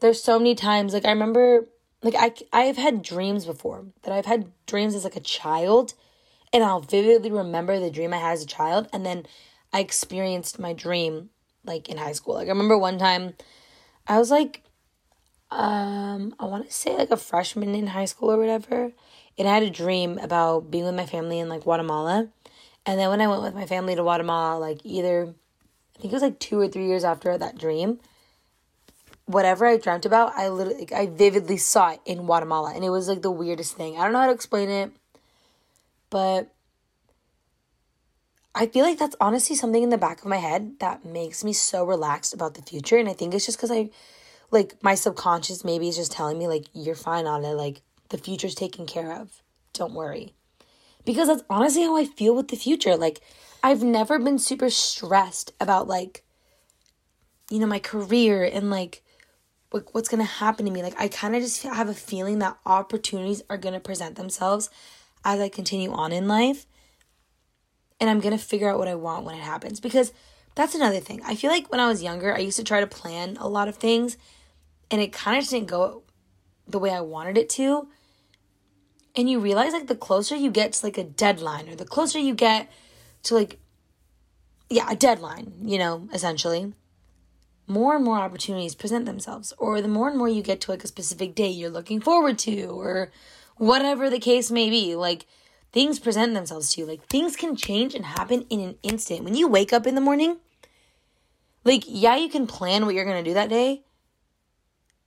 there's 0.00 0.22
so 0.22 0.38
many 0.38 0.54
times, 0.54 0.94
like, 0.94 1.04
I 1.04 1.10
remember, 1.10 1.68
like, 2.02 2.14
I, 2.16 2.32
I've 2.52 2.78
had 2.78 3.02
dreams 3.02 3.44
before 3.44 3.84
that 4.02 4.12
I've 4.12 4.26
had 4.26 4.50
dreams 4.66 4.94
as 4.94 5.04
like 5.04 5.16
a 5.16 5.20
child, 5.20 5.92
and 6.52 6.64
I'll 6.64 6.80
vividly 6.80 7.30
remember 7.30 7.78
the 7.78 7.90
dream 7.90 8.14
I 8.14 8.16
had 8.16 8.32
as 8.32 8.42
a 8.42 8.46
child, 8.46 8.88
and 8.92 9.04
then 9.04 9.26
I 9.72 9.80
experienced 9.80 10.58
my 10.58 10.72
dream 10.72 11.30
like 11.64 11.88
in 11.88 11.98
high 11.98 12.12
school. 12.12 12.34
Like 12.34 12.46
I 12.46 12.50
remember 12.50 12.78
one 12.78 12.98
time 12.98 13.34
I 14.06 14.18
was 14.18 14.30
like 14.30 14.62
um 15.52 16.34
I 16.38 16.44
want 16.46 16.66
to 16.66 16.72
say 16.72 16.96
like 16.96 17.10
a 17.10 17.16
freshman 17.16 17.74
in 17.74 17.88
high 17.88 18.04
school 18.06 18.32
or 18.32 18.38
whatever, 18.38 18.92
and 19.38 19.48
I 19.48 19.54
had 19.54 19.62
a 19.62 19.70
dream 19.70 20.18
about 20.18 20.70
being 20.70 20.84
with 20.84 20.94
my 20.94 21.06
family 21.06 21.38
in 21.38 21.48
like 21.48 21.62
Guatemala. 21.62 22.28
And 22.84 22.98
then 22.98 23.10
when 23.10 23.20
I 23.20 23.28
went 23.28 23.42
with 23.42 23.54
my 23.54 23.66
family 23.66 23.94
to 23.94 24.02
Guatemala, 24.02 24.58
like 24.58 24.80
either 24.84 25.34
I 25.96 26.00
think 26.00 26.12
it 26.12 26.16
was 26.16 26.22
like 26.22 26.38
2 26.38 26.58
or 26.58 26.68
3 26.68 26.86
years 26.86 27.04
after 27.04 27.36
that 27.38 27.58
dream, 27.58 28.00
whatever 29.26 29.66
I 29.66 29.76
dreamt 29.76 30.06
about, 30.06 30.32
I 30.36 30.48
literally 30.48 30.80
like, 30.80 30.92
I 30.92 31.06
vividly 31.06 31.56
saw 31.56 31.90
it 31.92 32.00
in 32.04 32.26
Guatemala 32.26 32.72
and 32.74 32.84
it 32.84 32.90
was 32.90 33.08
like 33.08 33.22
the 33.22 33.30
weirdest 33.30 33.76
thing. 33.76 33.96
I 33.96 34.04
don't 34.04 34.12
know 34.12 34.20
how 34.20 34.26
to 34.26 34.32
explain 34.32 34.68
it, 34.68 34.92
but 36.10 36.52
I 38.54 38.66
feel 38.66 38.84
like 38.84 38.98
that's 38.98 39.16
honestly 39.20 39.56
something 39.56 39.82
in 39.82 39.88
the 39.88 39.98
back 39.98 40.20
of 40.20 40.26
my 40.26 40.36
head 40.36 40.78
that 40.80 41.04
makes 41.04 41.42
me 41.42 41.52
so 41.52 41.84
relaxed 41.84 42.34
about 42.34 42.54
the 42.54 42.62
future. 42.62 42.98
And 42.98 43.08
I 43.08 43.14
think 43.14 43.32
it's 43.32 43.46
just 43.46 43.58
because 43.58 43.70
I, 43.70 43.88
like, 44.52 44.76
my 44.82 44.94
subconscious 44.94 45.64
maybe 45.64 45.88
is 45.88 45.96
just 45.96 46.12
telling 46.12 46.38
me, 46.38 46.46
like, 46.46 46.66
you're 46.74 46.94
fine 46.94 47.26
on 47.26 47.44
it. 47.44 47.54
Like, 47.54 47.80
the 48.10 48.18
future's 48.18 48.54
taken 48.54 48.86
care 48.86 49.12
of. 49.12 49.42
Don't 49.72 49.94
worry. 49.94 50.34
Because 51.04 51.28
that's 51.28 51.42
honestly 51.50 51.82
how 51.82 51.96
I 51.96 52.04
feel 52.04 52.36
with 52.36 52.48
the 52.48 52.56
future. 52.56 52.96
Like, 52.96 53.20
I've 53.62 53.82
never 53.82 54.18
been 54.18 54.38
super 54.38 54.70
stressed 54.70 55.52
about, 55.58 55.88
like, 55.88 56.22
you 57.50 57.58
know, 57.58 57.66
my 57.66 57.78
career 57.78 58.44
and, 58.44 58.70
like, 58.70 59.02
what, 59.70 59.86
what's 59.92 60.10
to 60.20 60.30
happen 60.30 60.66
to 60.66 60.70
me. 60.70 60.82
Like, 60.82 61.00
I 61.00 61.08
kind 61.08 61.34
of 61.34 61.42
just 61.42 61.62
have 61.62 61.88
a 61.88 61.94
feeling 61.94 62.38
that 62.40 62.58
opportunities 62.66 63.42
are 63.48 63.56
to 63.74 63.80
present 63.80 64.16
themselves 64.16 64.68
as 65.24 65.40
I 65.40 65.48
continue 65.48 65.92
on 65.92 66.12
in 66.12 66.28
life 66.28 66.66
and 68.00 68.10
I'm 68.10 68.20
to 68.36 68.44
figure 68.44 68.68
out 68.68 68.78
what 68.78 68.88
I 68.88 68.96
want 68.96 69.24
when 69.24 69.34
it 69.34 69.42
happens. 69.42 69.80
Because 69.80 70.12
that's 70.54 70.74
another 70.74 71.00
thing. 71.00 71.22
I 71.24 71.36
feel 71.36 71.50
like 71.50 71.70
when 71.70 71.80
I 71.80 71.88
was 71.88 72.02
younger, 72.02 72.34
I 72.34 72.40
used 72.40 72.58
to 72.58 72.64
try 72.64 72.80
to 72.80 72.86
plan 72.86 73.38
a 73.40 73.48
lot 73.48 73.68
of 73.68 73.76
things 73.76 74.18
and 74.92 75.00
it 75.00 75.12
kind 75.12 75.42
of 75.42 75.48
didn't 75.48 75.68
go 75.68 76.04
the 76.68 76.78
way 76.78 76.90
I 76.90 77.00
wanted 77.00 77.36
it 77.38 77.48
to. 77.50 77.88
And 79.16 79.28
you 79.28 79.40
realize 79.40 79.72
like 79.72 79.88
the 79.88 79.96
closer 79.96 80.36
you 80.36 80.50
get 80.50 80.74
to 80.74 80.86
like 80.86 80.98
a 80.98 81.04
deadline 81.04 81.68
or 81.68 81.74
the 81.74 81.84
closer 81.84 82.18
you 82.18 82.34
get 82.34 82.70
to 83.24 83.34
like 83.34 83.58
yeah, 84.72 84.90
a 84.90 84.96
deadline, 84.96 85.52
you 85.62 85.78
know, 85.78 86.08
essentially, 86.14 86.72
more 87.66 87.94
and 87.94 88.04
more 88.04 88.16
opportunities 88.16 88.74
present 88.74 89.04
themselves. 89.04 89.52
Or 89.58 89.82
the 89.82 89.88
more 89.88 90.08
and 90.08 90.16
more 90.16 90.28
you 90.28 90.42
get 90.42 90.62
to 90.62 90.70
like 90.70 90.84
a 90.84 90.88
specific 90.88 91.34
day 91.34 91.48
you're 91.48 91.70
looking 91.70 92.00
forward 92.00 92.38
to 92.40 92.64
or 92.66 93.10
whatever 93.56 94.08
the 94.08 94.18
case 94.18 94.50
may 94.50 94.70
be, 94.70 94.94
like 94.94 95.26
things 95.72 95.98
present 95.98 96.32
themselves 96.32 96.72
to 96.72 96.80
you. 96.80 96.86
Like 96.86 97.06
things 97.06 97.36
can 97.36 97.54
change 97.54 97.94
and 97.94 98.06
happen 98.06 98.46
in 98.48 98.60
an 98.60 98.76
instant. 98.82 99.24
When 99.24 99.34
you 99.34 99.46
wake 99.46 99.72
up 99.72 99.86
in 99.86 99.94
the 99.94 100.00
morning, 100.00 100.38
like, 101.64 101.84
yeah, 101.86 102.16
you 102.16 102.28
can 102.28 102.46
plan 102.46 102.86
what 102.86 102.94
you're 102.94 103.04
going 103.04 103.22
to 103.22 103.30
do 103.30 103.34
that 103.34 103.50
day, 103.50 103.82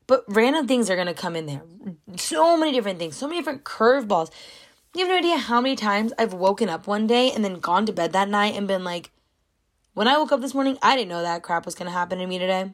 but 0.08 0.24
random 0.28 0.68
things 0.68 0.90
are 0.90 0.96
going 0.96 1.08
to 1.08 1.14
come 1.14 1.36
in 1.36 1.46
there. 1.46 1.62
So 2.16 2.58
many 2.58 2.72
different 2.72 3.00
things, 3.00 3.16
so 3.16 3.28
many 3.28 3.40
different 3.40 3.64
curveballs. 3.64 4.32
You 4.94 5.02
have 5.02 5.10
no 5.10 5.18
idea 5.18 5.38
how 5.38 5.60
many 5.60 5.76
times 5.76 6.14
I've 6.18 6.34
woken 6.34 6.70
up 6.70 6.88
one 6.88 7.08
day 7.08 7.32
and 7.32 7.44
then 7.44 7.60
gone 7.60 7.86
to 7.86 7.94
bed 7.94 8.14
that 8.14 8.30
night 8.30 8.56
and 8.56 8.68
been 8.68 8.84
like, 8.84 9.12
when 9.94 10.08
I 10.08 10.18
woke 10.18 10.32
up 10.32 10.42
this 10.42 10.54
morning, 10.54 10.78
I 10.82 10.96
didn't 10.96 11.10
know 11.10 11.22
that 11.22 11.44
crap 11.44 11.66
was 11.66 11.76
going 11.76 11.88
to 11.88 11.98
happen 11.98 12.20
to 12.20 12.28
me 12.28 12.40
today. 12.40 12.74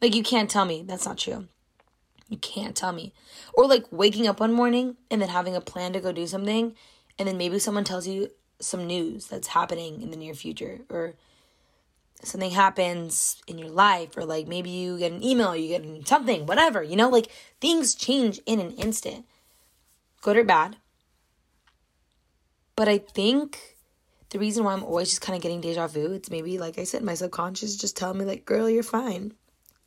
Like, 0.00 0.14
you 0.14 0.22
can't 0.22 0.50
tell 0.50 0.64
me 0.64 0.82
that's 0.86 1.06
not 1.06 1.18
true. 1.18 1.48
You 2.28 2.38
can't 2.38 2.74
tell 2.74 2.92
me. 2.92 3.12
Or 3.54 3.66
like 3.66 3.84
waking 3.90 4.26
up 4.26 4.40
one 4.40 4.52
morning 4.52 4.96
and 5.10 5.20
then 5.20 5.28
having 5.28 5.54
a 5.56 5.60
plan 5.60 5.92
to 5.92 6.00
go 6.00 6.12
do 6.12 6.26
something, 6.26 6.74
and 7.18 7.28
then 7.28 7.36
maybe 7.36 7.58
someone 7.58 7.84
tells 7.84 8.06
you 8.06 8.30
some 8.60 8.86
news 8.86 9.26
that's 9.26 9.48
happening 9.48 10.00
in 10.00 10.10
the 10.10 10.16
near 10.16 10.34
future, 10.34 10.80
or 10.88 11.14
something 12.26 12.50
happens 12.50 13.42
in 13.46 13.58
your 13.58 13.70
life, 13.70 14.16
or 14.16 14.24
like 14.24 14.48
maybe 14.48 14.70
you 14.70 14.98
get 14.98 15.12
an 15.12 15.22
email, 15.22 15.54
you 15.56 15.78
get 15.78 16.08
something, 16.08 16.46
whatever, 16.46 16.82
you 16.82 16.96
know, 16.96 17.08
like 17.08 17.30
things 17.60 17.94
change 17.94 18.40
in 18.46 18.60
an 18.60 18.72
instant, 18.72 19.26
good 20.22 20.36
or 20.36 20.44
bad. 20.44 20.76
But 22.76 22.88
I 22.88 22.98
think 22.98 23.76
the 24.30 24.38
reason 24.38 24.64
why 24.64 24.72
I'm 24.72 24.82
always 24.82 25.10
just 25.10 25.20
kind 25.20 25.36
of 25.36 25.42
getting 25.42 25.60
deja 25.60 25.86
vu, 25.86 26.12
it's 26.12 26.30
maybe 26.30 26.58
like 26.58 26.78
I 26.78 26.84
said, 26.84 27.02
my 27.02 27.14
subconscious 27.14 27.76
just 27.76 27.96
telling 27.96 28.18
me, 28.18 28.24
like, 28.24 28.44
girl, 28.44 28.68
you're 28.68 28.82
fine 28.82 29.34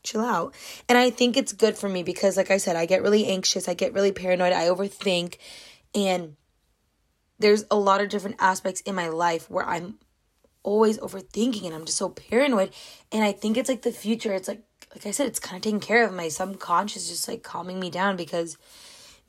chill 0.07 0.21
out. 0.21 0.55
And 0.87 0.97
I 0.97 1.09
think 1.09 1.37
it's 1.37 1.53
good 1.53 1.77
for 1.77 1.89
me 1.89 2.01
because, 2.01 2.37
like 2.37 2.49
I 2.49 2.57
said, 2.57 2.75
I 2.75 2.85
get 2.85 3.01
really 3.01 3.27
anxious, 3.27 3.67
I 3.67 3.73
get 3.73 3.93
really 3.93 4.11
paranoid, 4.11 4.53
I 4.53 4.67
overthink, 4.67 5.37
and 5.93 6.35
there's 7.39 7.65
a 7.69 7.77
lot 7.77 8.01
of 8.01 8.09
different 8.09 8.37
aspects 8.39 8.81
in 8.81 8.95
my 8.95 9.09
life 9.09 9.49
where 9.49 9.67
I'm 9.67 9.95
always 10.63 10.97
overthinking 10.99 11.65
and 11.65 11.73
I'm 11.73 11.85
just 11.85 11.97
so 11.97 12.09
paranoid. 12.09 12.71
And 13.11 13.23
I 13.23 13.31
think 13.31 13.57
it's 13.57 13.69
like 13.69 13.81
the 13.81 13.91
future. 13.91 14.33
It's 14.33 14.47
like, 14.47 14.63
like 14.93 15.05
I 15.05 15.11
said, 15.11 15.27
it's 15.27 15.39
kind 15.39 15.57
of 15.57 15.63
taking 15.63 15.79
care 15.79 16.05
of 16.05 16.13
my 16.13 16.27
subconscious, 16.27 17.09
just 17.09 17.27
like 17.27 17.43
calming 17.43 17.79
me 17.79 17.89
down 17.89 18.15
because 18.15 18.57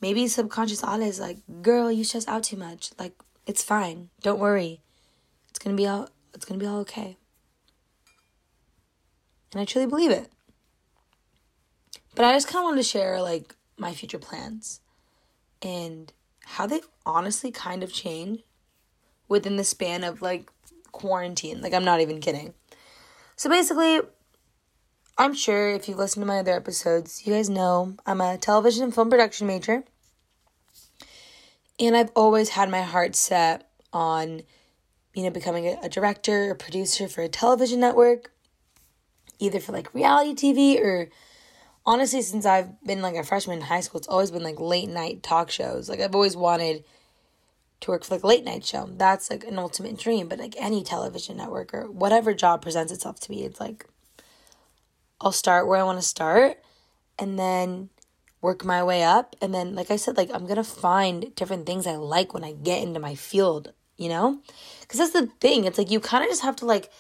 maybe 0.00 0.26
subconscious 0.28 0.82
Ale 0.82 1.02
is 1.02 1.20
like, 1.20 1.38
girl, 1.62 1.90
you 1.90 2.04
stress 2.04 2.28
out 2.28 2.44
too 2.44 2.56
much. 2.56 2.90
Like, 2.98 3.14
it's 3.46 3.62
fine. 3.62 4.10
Don't 4.22 4.38
worry. 4.38 4.80
It's 5.48 5.58
gonna 5.58 5.76
be 5.76 5.86
all. 5.86 6.08
It's 6.34 6.44
gonna 6.44 6.60
be 6.60 6.66
all 6.66 6.80
okay. 6.80 7.16
And 9.52 9.60
I 9.60 9.64
truly 9.64 9.86
believe 9.86 10.10
it. 10.10 10.30
But 12.14 12.24
I 12.24 12.34
just 12.34 12.48
kind 12.48 12.62
of 12.62 12.64
wanted 12.64 12.82
to 12.82 12.88
share 12.88 13.22
like 13.22 13.54
my 13.78 13.94
future 13.94 14.18
plans 14.18 14.80
and 15.62 16.12
how 16.44 16.66
they've 16.66 16.88
honestly 17.06 17.50
kind 17.50 17.82
of 17.82 17.92
changed 17.92 18.42
within 19.28 19.56
the 19.56 19.64
span 19.64 20.04
of 20.04 20.20
like 20.20 20.50
quarantine. 20.92 21.60
Like, 21.60 21.74
I'm 21.74 21.84
not 21.84 22.00
even 22.00 22.20
kidding. 22.20 22.54
So 23.36 23.48
basically, 23.48 24.00
I'm 25.16 25.34
sure 25.34 25.70
if 25.70 25.88
you've 25.88 25.98
listened 25.98 26.22
to 26.22 26.26
my 26.26 26.38
other 26.38 26.54
episodes, 26.54 27.26
you 27.26 27.32
guys 27.32 27.50
know 27.50 27.96
I'm 28.06 28.20
a 28.20 28.38
television 28.38 28.84
and 28.84 28.94
film 28.94 29.10
production 29.10 29.46
major. 29.46 29.82
And 31.80 31.96
I've 31.96 32.10
always 32.14 32.50
had 32.50 32.70
my 32.70 32.82
heart 32.82 33.16
set 33.16 33.68
on, 33.92 34.42
you 35.14 35.22
know, 35.22 35.30
becoming 35.30 35.76
a, 35.82 35.88
director 35.88 36.50
or 36.50 36.54
producer 36.54 37.08
for 37.08 37.22
a 37.22 37.28
television 37.28 37.80
network, 37.80 38.32
either 39.38 39.60
for 39.60 39.72
like 39.72 39.92
reality 39.94 40.34
TV 40.34 40.80
or 40.80 41.08
honestly, 41.84 42.22
since 42.22 42.44
I've 42.44 42.80
been 42.84 43.02
like 43.02 43.16
a 43.16 43.24
freshman 43.24 43.58
in 43.58 43.64
high 43.64 43.80
school, 43.80 43.98
it's 43.98 44.08
always 44.08 44.30
been 44.30 44.42
like 44.42 44.60
late 44.60 44.88
night 44.88 45.22
talk 45.22 45.50
shows. 45.50 45.88
Like 45.88 46.00
I've 46.00 46.14
always 46.14 46.36
wanted 46.36 46.84
to 47.80 47.90
work 47.90 48.04
for 48.04 48.14
like 48.14 48.24
a 48.24 48.26
late 48.26 48.44
night 48.44 48.64
show. 48.64 48.88
That's 48.96 49.30
like 49.30 49.44
an 49.44 49.58
ultimate 49.58 49.98
dream. 49.98 50.28
But 50.28 50.38
like 50.38 50.54
any 50.58 50.82
television 50.82 51.36
network 51.36 51.72
or 51.72 51.90
whatever 51.90 52.34
job 52.34 52.62
presents 52.62 52.92
itself 52.92 53.20
to 53.20 53.30
me, 53.30 53.44
it's 53.44 53.60
like 53.60 53.86
I'll 55.20 55.32
start 55.32 55.66
where 55.66 55.78
I 55.78 55.84
want 55.84 55.98
to 55.98 56.06
start 56.06 56.58
and 57.18 57.38
then 57.38 57.90
work 58.40 58.64
my 58.64 58.82
way 58.82 59.02
up. 59.02 59.34
And 59.40 59.52
then, 59.52 59.74
like 59.74 59.90
I 59.90 59.96
said, 59.96 60.16
like 60.16 60.30
I'm 60.32 60.46
gonna 60.46 60.64
find 60.64 61.34
different 61.34 61.66
things 61.66 61.86
I 61.86 61.96
like 61.96 62.34
when 62.34 62.44
I 62.44 62.52
get 62.52 62.82
into 62.82 63.00
my 63.00 63.14
field, 63.14 63.72
you 63.96 64.08
know? 64.08 64.40
Because 64.80 64.98
that's 64.98 65.12
the 65.12 65.26
thing. 65.40 65.64
It's 65.64 65.78
like 65.78 65.90
you 65.90 66.00
kind 66.00 66.24
of 66.24 66.30
just 66.30 66.42
have 66.42 66.56
to 66.56 66.66
like 66.66 66.90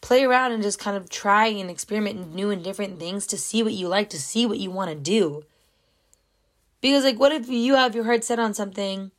play 0.00 0.24
around 0.24 0.52
and 0.52 0.62
just 0.62 0.78
kind 0.78 0.96
of 0.96 1.08
try 1.08 1.46
and 1.46 1.70
experiment 1.70 2.34
new 2.34 2.50
and 2.50 2.62
different 2.62 2.98
things 2.98 3.26
to 3.28 3.38
see 3.38 3.62
what 3.62 3.72
you 3.72 3.88
like, 3.88 4.10
to 4.10 4.20
see 4.20 4.44
what 4.44 4.58
you 4.58 4.70
want 4.70 4.90
to 4.90 4.96
do. 4.96 5.44
Because, 6.82 7.04
like, 7.04 7.18
what 7.18 7.30
if 7.32 7.48
you 7.48 7.76
have 7.76 7.94
your 7.94 8.04
heart 8.04 8.24
set 8.24 8.40
on 8.40 8.54
something, 8.54 9.12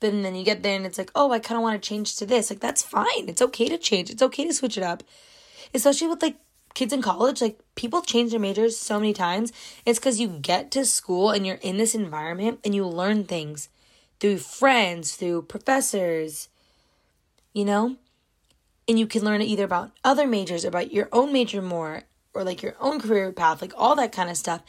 but 0.00 0.10
then 0.10 0.34
you 0.34 0.44
get 0.44 0.62
there 0.62 0.76
and 0.76 0.86
it's 0.86 0.98
like, 0.98 1.10
oh, 1.14 1.32
I 1.32 1.38
kind 1.38 1.56
of 1.56 1.62
want 1.62 1.80
to 1.80 1.88
change 1.88 2.16
to 2.16 2.26
this? 2.26 2.50
Like, 2.50 2.60
that's 2.60 2.82
fine. 2.82 3.28
It's 3.28 3.42
okay 3.42 3.68
to 3.68 3.78
change, 3.78 4.10
it's 4.10 4.22
okay 4.22 4.46
to 4.46 4.54
switch 4.54 4.76
it 4.76 4.82
up. 4.82 5.02
Especially 5.74 6.08
with, 6.08 6.22
like, 6.22 6.36
kids 6.74 6.92
in 6.92 7.02
college, 7.02 7.40
like, 7.40 7.58
people 7.74 8.00
change 8.00 8.30
their 8.30 8.40
majors 8.40 8.76
so 8.76 8.98
many 8.98 9.12
times. 9.12 9.52
It's 9.84 9.98
because 9.98 10.20
you 10.20 10.28
get 10.28 10.70
to 10.72 10.84
school 10.84 11.30
and 11.30 11.46
you're 11.46 11.56
in 11.56 11.76
this 11.76 11.94
environment 11.94 12.60
and 12.64 12.74
you 12.74 12.86
learn 12.86 13.24
things 13.24 13.68
through 14.20 14.38
friends, 14.38 15.14
through 15.14 15.42
professors, 15.42 16.48
you 17.52 17.64
know? 17.64 17.96
and 18.88 18.98
you 18.98 19.06
can 19.06 19.22
learn 19.22 19.42
either 19.42 19.64
about 19.64 19.92
other 20.02 20.26
majors 20.26 20.64
or 20.64 20.68
about 20.68 20.92
your 20.92 21.08
own 21.12 21.32
major 21.32 21.60
more 21.60 22.04
or 22.32 22.42
like 22.42 22.62
your 22.62 22.74
own 22.80 22.98
career 22.98 23.30
path, 23.30 23.60
like 23.60 23.74
all 23.76 23.94
that 23.94 24.12
kind 24.12 24.30
of 24.30 24.36
stuff. 24.36 24.62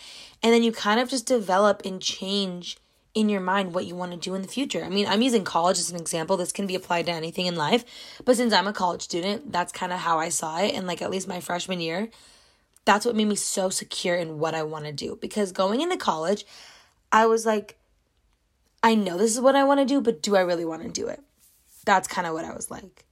And 0.44 0.54
then 0.54 0.62
you 0.62 0.72
kind 0.72 1.00
of 1.00 1.10
just 1.10 1.26
develop 1.26 1.82
and 1.86 2.02
change 2.02 2.78
in 3.16 3.30
your 3.30 3.42
mind 3.42 3.74
what 3.74 3.86
you 3.86 3.96
want 3.96 4.12
to 4.12 4.18
do 4.18 4.36
in 4.36 4.42
the 4.42 4.48
future. 4.48 4.84
I 4.84 4.90
mean, 4.90 5.08
I'm 5.08 5.22
using 5.22 5.44
college 5.44 5.80
as 5.80 5.90
an 5.90 6.00
example. 6.00 6.38
This 6.38 6.52
can 6.52 6.68
be 6.68 6.76
applied 6.76 7.08
to 7.08 7.12
anything 7.12 7.48
in 7.48 7.56
life. 7.56 7.84
But 8.24 8.38
since 8.38 8.54
I'm 8.54 8.68
a 8.68 8.74
college 8.74 9.02
student, 9.02 9.52
that's 9.52 9.72
kind 9.72 9.92
of 9.92 10.00
how 10.00 10.20
I 10.20 10.30
saw 10.30 10.60
it. 10.60 10.76
And 10.76 10.86
like 10.86 11.02
at 11.02 11.10
least 11.10 11.28
my 11.28 11.40
freshman 11.40 11.82
year, 11.82 12.10
that's 12.86 13.06
what 13.06 13.16
made 13.16 13.28
me 13.28 13.36
so 13.36 13.70
secure 13.70 14.16
in 14.16 14.40
what 14.40 14.56
I 14.56 14.64
want 14.64 14.86
to 14.86 14.92
do. 14.92 15.18
Because 15.20 15.52
going 15.52 15.82
into 15.82 15.98
college, 15.98 16.46
I 17.12 17.26
was 17.26 17.46
like, 17.46 17.78
I 18.82 18.96
know 18.96 19.18
this 19.18 19.36
is 19.36 19.42
what 19.42 19.56
I 19.56 19.64
want 19.64 19.80
to 19.80 19.86
do, 19.86 20.02
but 20.02 20.22
do 20.22 20.36
I 20.36 20.42
really 20.42 20.66
want 20.66 20.84
to 20.84 20.90
do 20.90 21.08
it? 21.08 21.22
That's 21.86 22.08
kind 22.08 22.28
of 22.28 22.34
what 22.34 22.46
I 22.46 22.54
was 22.54 22.70
like. 22.70 23.06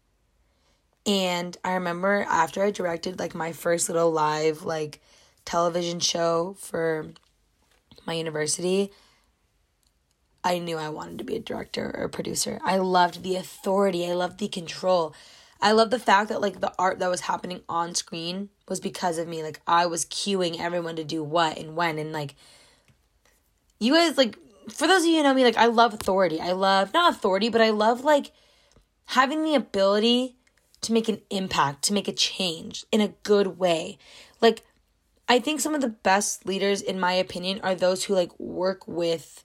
And 1.06 1.58
I 1.64 1.74
remember 1.74 2.26
after 2.30 2.64
I 2.64 2.72
directed 2.72 3.18
like 3.18 3.34
my 3.34 3.52
first 3.52 3.90
little 3.90 4.12
live 4.12 4.64
like 4.64 5.02
television 5.46 6.00
show 6.00 6.56
for 6.60 7.08
my 8.06 8.14
university, 8.14 8.92
I 10.48 10.60
knew 10.60 10.78
I 10.78 10.88
wanted 10.88 11.18
to 11.18 11.26
be 11.26 11.36
a 11.36 11.42
director 11.42 11.94
or 11.94 12.06
a 12.06 12.10
producer. 12.10 12.58
I 12.64 12.78
loved 12.78 13.22
the 13.22 13.36
authority, 13.36 14.10
I 14.10 14.14
loved 14.14 14.40
the 14.40 14.48
control. 14.48 15.14
I 15.60 15.74
love 15.74 15.90
the 15.90 16.00
fact 16.00 16.30
that 16.30 16.40
like 16.40 16.62
the 16.62 16.74
art 16.80 17.00
that 17.00 17.10
was 17.10 17.22
happening 17.22 17.64
on 17.68 17.96
screen 17.96 18.50
was 18.70 18.80
because 18.80 19.18
of 19.18 19.28
me. 19.28 19.44
Like 19.44 19.60
I 19.68 19.88
was 19.88 20.06
cueing 20.06 20.58
everyone 20.58 20.96
to 20.96 21.04
do 21.04 21.22
what 21.22 21.58
and 21.58 21.76
when 21.76 21.98
and 21.98 22.14
like 22.14 22.36
you 23.80 23.94
guys 23.94 24.18
like 24.18 24.38
for 24.70 24.88
those 24.88 25.02
of 25.02 25.10
you 25.10 25.22
know 25.22 25.34
me, 25.34 25.44
like 25.44 25.58
I 25.58 25.66
love 25.66 25.94
authority. 25.94 26.40
I 26.40 26.54
love 26.54 26.94
not 26.94 27.14
authority, 27.14 27.50
but 27.50 27.62
I 27.62 27.72
love 27.72 28.06
like 28.06 28.32
having 29.08 29.44
the 29.44 29.56
ability 29.56 30.38
to 30.82 30.94
make 30.94 31.10
an 31.10 31.20
impact, 31.30 31.84
to 31.86 31.94
make 31.94 32.08
a 32.08 32.14
change 32.14 32.86
in 32.90 33.02
a 33.02 33.14
good 33.24 33.60
way. 33.60 33.98
Like 34.40 34.64
I 35.28 35.40
think 35.40 35.60
some 35.60 35.76
of 35.76 35.82
the 35.82 35.90
best 35.90 36.46
leaders 36.46 36.82
in 36.82 37.02
my 37.02 37.14
opinion 37.14 37.60
are 37.64 37.76
those 37.76 38.06
who 38.06 38.14
like 38.14 38.40
work 38.40 38.88
with 38.88 39.44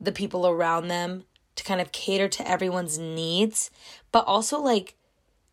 the 0.00 0.12
people 0.12 0.46
around 0.46 0.88
them 0.88 1.24
to 1.56 1.64
kind 1.64 1.80
of 1.80 1.92
cater 1.92 2.28
to 2.28 2.48
everyone's 2.48 2.98
needs, 2.98 3.70
but 4.12 4.24
also 4.26 4.58
like 4.58 4.94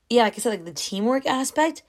yeah, 0.10 0.24
like 0.24 0.36
I 0.36 0.38
said 0.38 0.52
like 0.52 0.66
the 0.66 0.72
teamwork 0.72 1.26
aspect, 1.26 1.84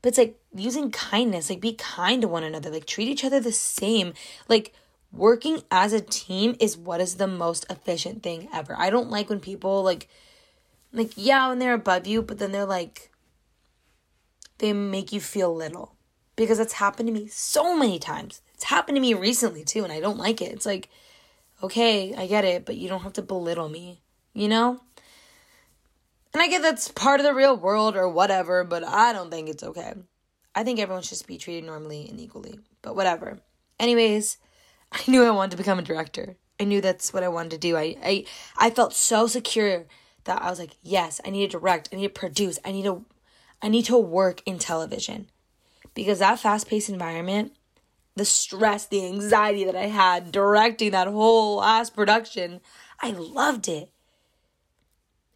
but 0.00 0.10
it's 0.10 0.18
like 0.18 0.38
using 0.54 0.90
kindness, 0.90 1.50
like 1.50 1.60
be 1.60 1.74
kind 1.74 2.22
to 2.22 2.28
one 2.28 2.44
another, 2.44 2.70
like 2.70 2.86
treat 2.86 3.08
each 3.08 3.24
other 3.24 3.40
the 3.40 3.52
same. 3.52 4.14
Like 4.48 4.72
working 5.12 5.62
as 5.70 5.92
a 5.92 6.00
team 6.00 6.54
is 6.60 6.76
what 6.76 7.00
is 7.00 7.16
the 7.16 7.26
most 7.26 7.66
efficient 7.68 8.22
thing 8.22 8.48
ever. 8.52 8.76
I 8.78 8.90
don't 8.90 9.10
like 9.10 9.28
when 9.28 9.40
people 9.40 9.82
like 9.82 10.08
like 10.92 11.12
yeah, 11.16 11.48
when 11.48 11.58
they're 11.58 11.74
above 11.74 12.06
you, 12.06 12.22
but 12.22 12.38
then 12.38 12.52
they're 12.52 12.64
like 12.64 13.10
they 14.58 14.72
make 14.72 15.12
you 15.12 15.20
feel 15.20 15.54
little. 15.54 15.94
Because 16.36 16.60
it's 16.60 16.74
happened 16.74 17.08
to 17.08 17.12
me 17.12 17.26
so 17.26 17.76
many 17.76 17.98
times. 17.98 18.42
It's 18.54 18.64
happened 18.64 18.94
to 18.96 19.00
me 19.00 19.14
recently 19.14 19.64
too, 19.64 19.82
and 19.82 19.92
I 19.92 19.98
don't 19.98 20.18
like 20.18 20.40
it. 20.40 20.52
It's 20.52 20.66
like, 20.66 20.88
okay, 21.62 22.14
I 22.14 22.26
get 22.26 22.44
it, 22.44 22.64
but 22.64 22.76
you 22.76 22.88
don't 22.88 23.02
have 23.02 23.14
to 23.14 23.22
belittle 23.22 23.68
me, 23.68 24.02
you 24.34 24.48
know? 24.48 24.80
And 26.32 26.42
I 26.42 26.48
get 26.48 26.62
that's 26.62 26.88
part 26.88 27.20
of 27.20 27.24
the 27.24 27.34
real 27.34 27.56
world 27.56 27.96
or 27.96 28.08
whatever, 28.08 28.64
but 28.64 28.84
I 28.84 29.12
don't 29.12 29.30
think 29.30 29.48
it's 29.48 29.62
okay. 29.62 29.94
I 30.54 30.64
think 30.64 30.78
everyone 30.78 31.02
should 31.02 31.26
be 31.26 31.38
treated 31.38 31.64
normally 31.64 32.08
and 32.08 32.20
equally, 32.20 32.60
but 32.82 32.96
whatever. 32.96 33.38
Anyways, 33.78 34.38
I 34.92 35.00
knew 35.06 35.24
I 35.24 35.30
wanted 35.30 35.52
to 35.52 35.56
become 35.56 35.78
a 35.78 35.82
director. 35.82 36.36
I 36.60 36.64
knew 36.64 36.80
that's 36.80 37.12
what 37.12 37.22
I 37.22 37.28
wanted 37.28 37.52
to 37.52 37.58
do. 37.58 37.76
I 37.76 37.96
I 38.02 38.24
I 38.56 38.70
felt 38.70 38.92
so 38.92 39.26
secure 39.26 39.86
that 40.24 40.42
I 40.42 40.50
was 40.50 40.58
like, 40.58 40.76
yes, 40.82 41.20
I 41.24 41.30
need 41.30 41.50
to 41.50 41.58
direct, 41.58 41.88
I 41.92 41.96
need 41.96 42.08
to 42.08 42.20
produce, 42.20 42.58
I 42.64 42.72
need 42.72 42.84
to 42.84 43.04
I 43.62 43.68
need 43.68 43.84
to 43.86 43.98
work 43.98 44.42
in 44.46 44.58
television. 44.58 45.30
Because 45.94 46.20
that 46.20 46.38
fast-paced 46.38 46.88
environment, 46.88 47.52
the 48.18 48.24
stress, 48.24 48.86
the 48.86 49.06
anxiety 49.06 49.64
that 49.64 49.76
I 49.76 49.86
had 49.86 50.30
directing 50.30 50.90
that 50.90 51.08
whole 51.08 51.62
ass 51.62 51.90
production, 51.90 52.60
I 53.00 53.10
loved 53.10 53.68
it. 53.68 53.90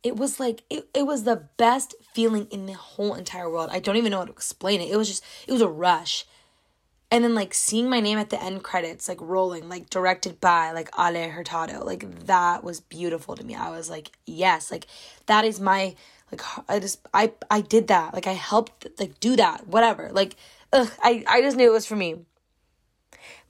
It 0.03 0.17
was 0.17 0.39
like 0.41 0.65
it, 0.69 0.89
it 0.95 1.07
was 1.07 1.25
the 1.25 1.49
best 1.57 1.95
feeling 2.13 2.47
in 2.51 2.67
the 2.67 2.73
whole 2.75 3.15
entire 3.15 3.49
world. 3.49 3.71
I 3.73 3.79
don't 3.79 3.97
even 3.97 4.11
know 4.11 4.19
how 4.19 4.25
to 4.25 4.33
explain 4.33 4.81
it. 4.81 4.91
It 4.91 4.97
was 4.97 5.09
just 5.09 5.25
it 5.47 5.53
was 5.53 5.63
a 5.63 5.69
rush 5.69 6.27
and 7.13 7.23
then 7.23 7.35
like 7.35 7.53
seeing 7.53 7.91
my 7.91 8.01
name 8.01 8.19
at 8.19 8.31
the 8.31 8.43
end 8.43 8.65
credits 8.65 9.07
like 9.07 9.21
rolling 9.21 9.69
like 9.69 9.91
directed 9.91 10.41
by 10.41 10.73
like 10.73 10.89
ale 10.99 11.29
hurtado 11.31 11.85
like 11.85 12.25
that 12.27 12.65
was 12.65 12.81
beautiful 12.81 13.37
to 13.37 13.45
me 13.45 13.55
i 13.55 13.71
was 13.71 13.91
like 13.91 14.11
yes 14.27 14.71
like 14.73 14.87
that 15.27 15.45
is 15.45 15.61
my 15.61 15.95
like 16.33 16.41
i 16.69 16.81
just 16.81 17.07
i 17.13 17.31
i 17.51 17.61
did 17.61 17.87
that 17.89 18.15
like 18.15 18.27
i 18.27 18.33
helped 18.33 18.87
like 18.99 19.21
do 19.21 19.37
that 19.37 19.69
whatever 19.69 20.11
like 20.13 20.37
ugh, 20.73 20.91
i 21.03 21.23
i 21.29 21.43
just 21.43 21.57
knew 21.57 21.69
it 21.69 21.73
was 21.73 21.87
for 21.87 21.97
me 21.97 22.17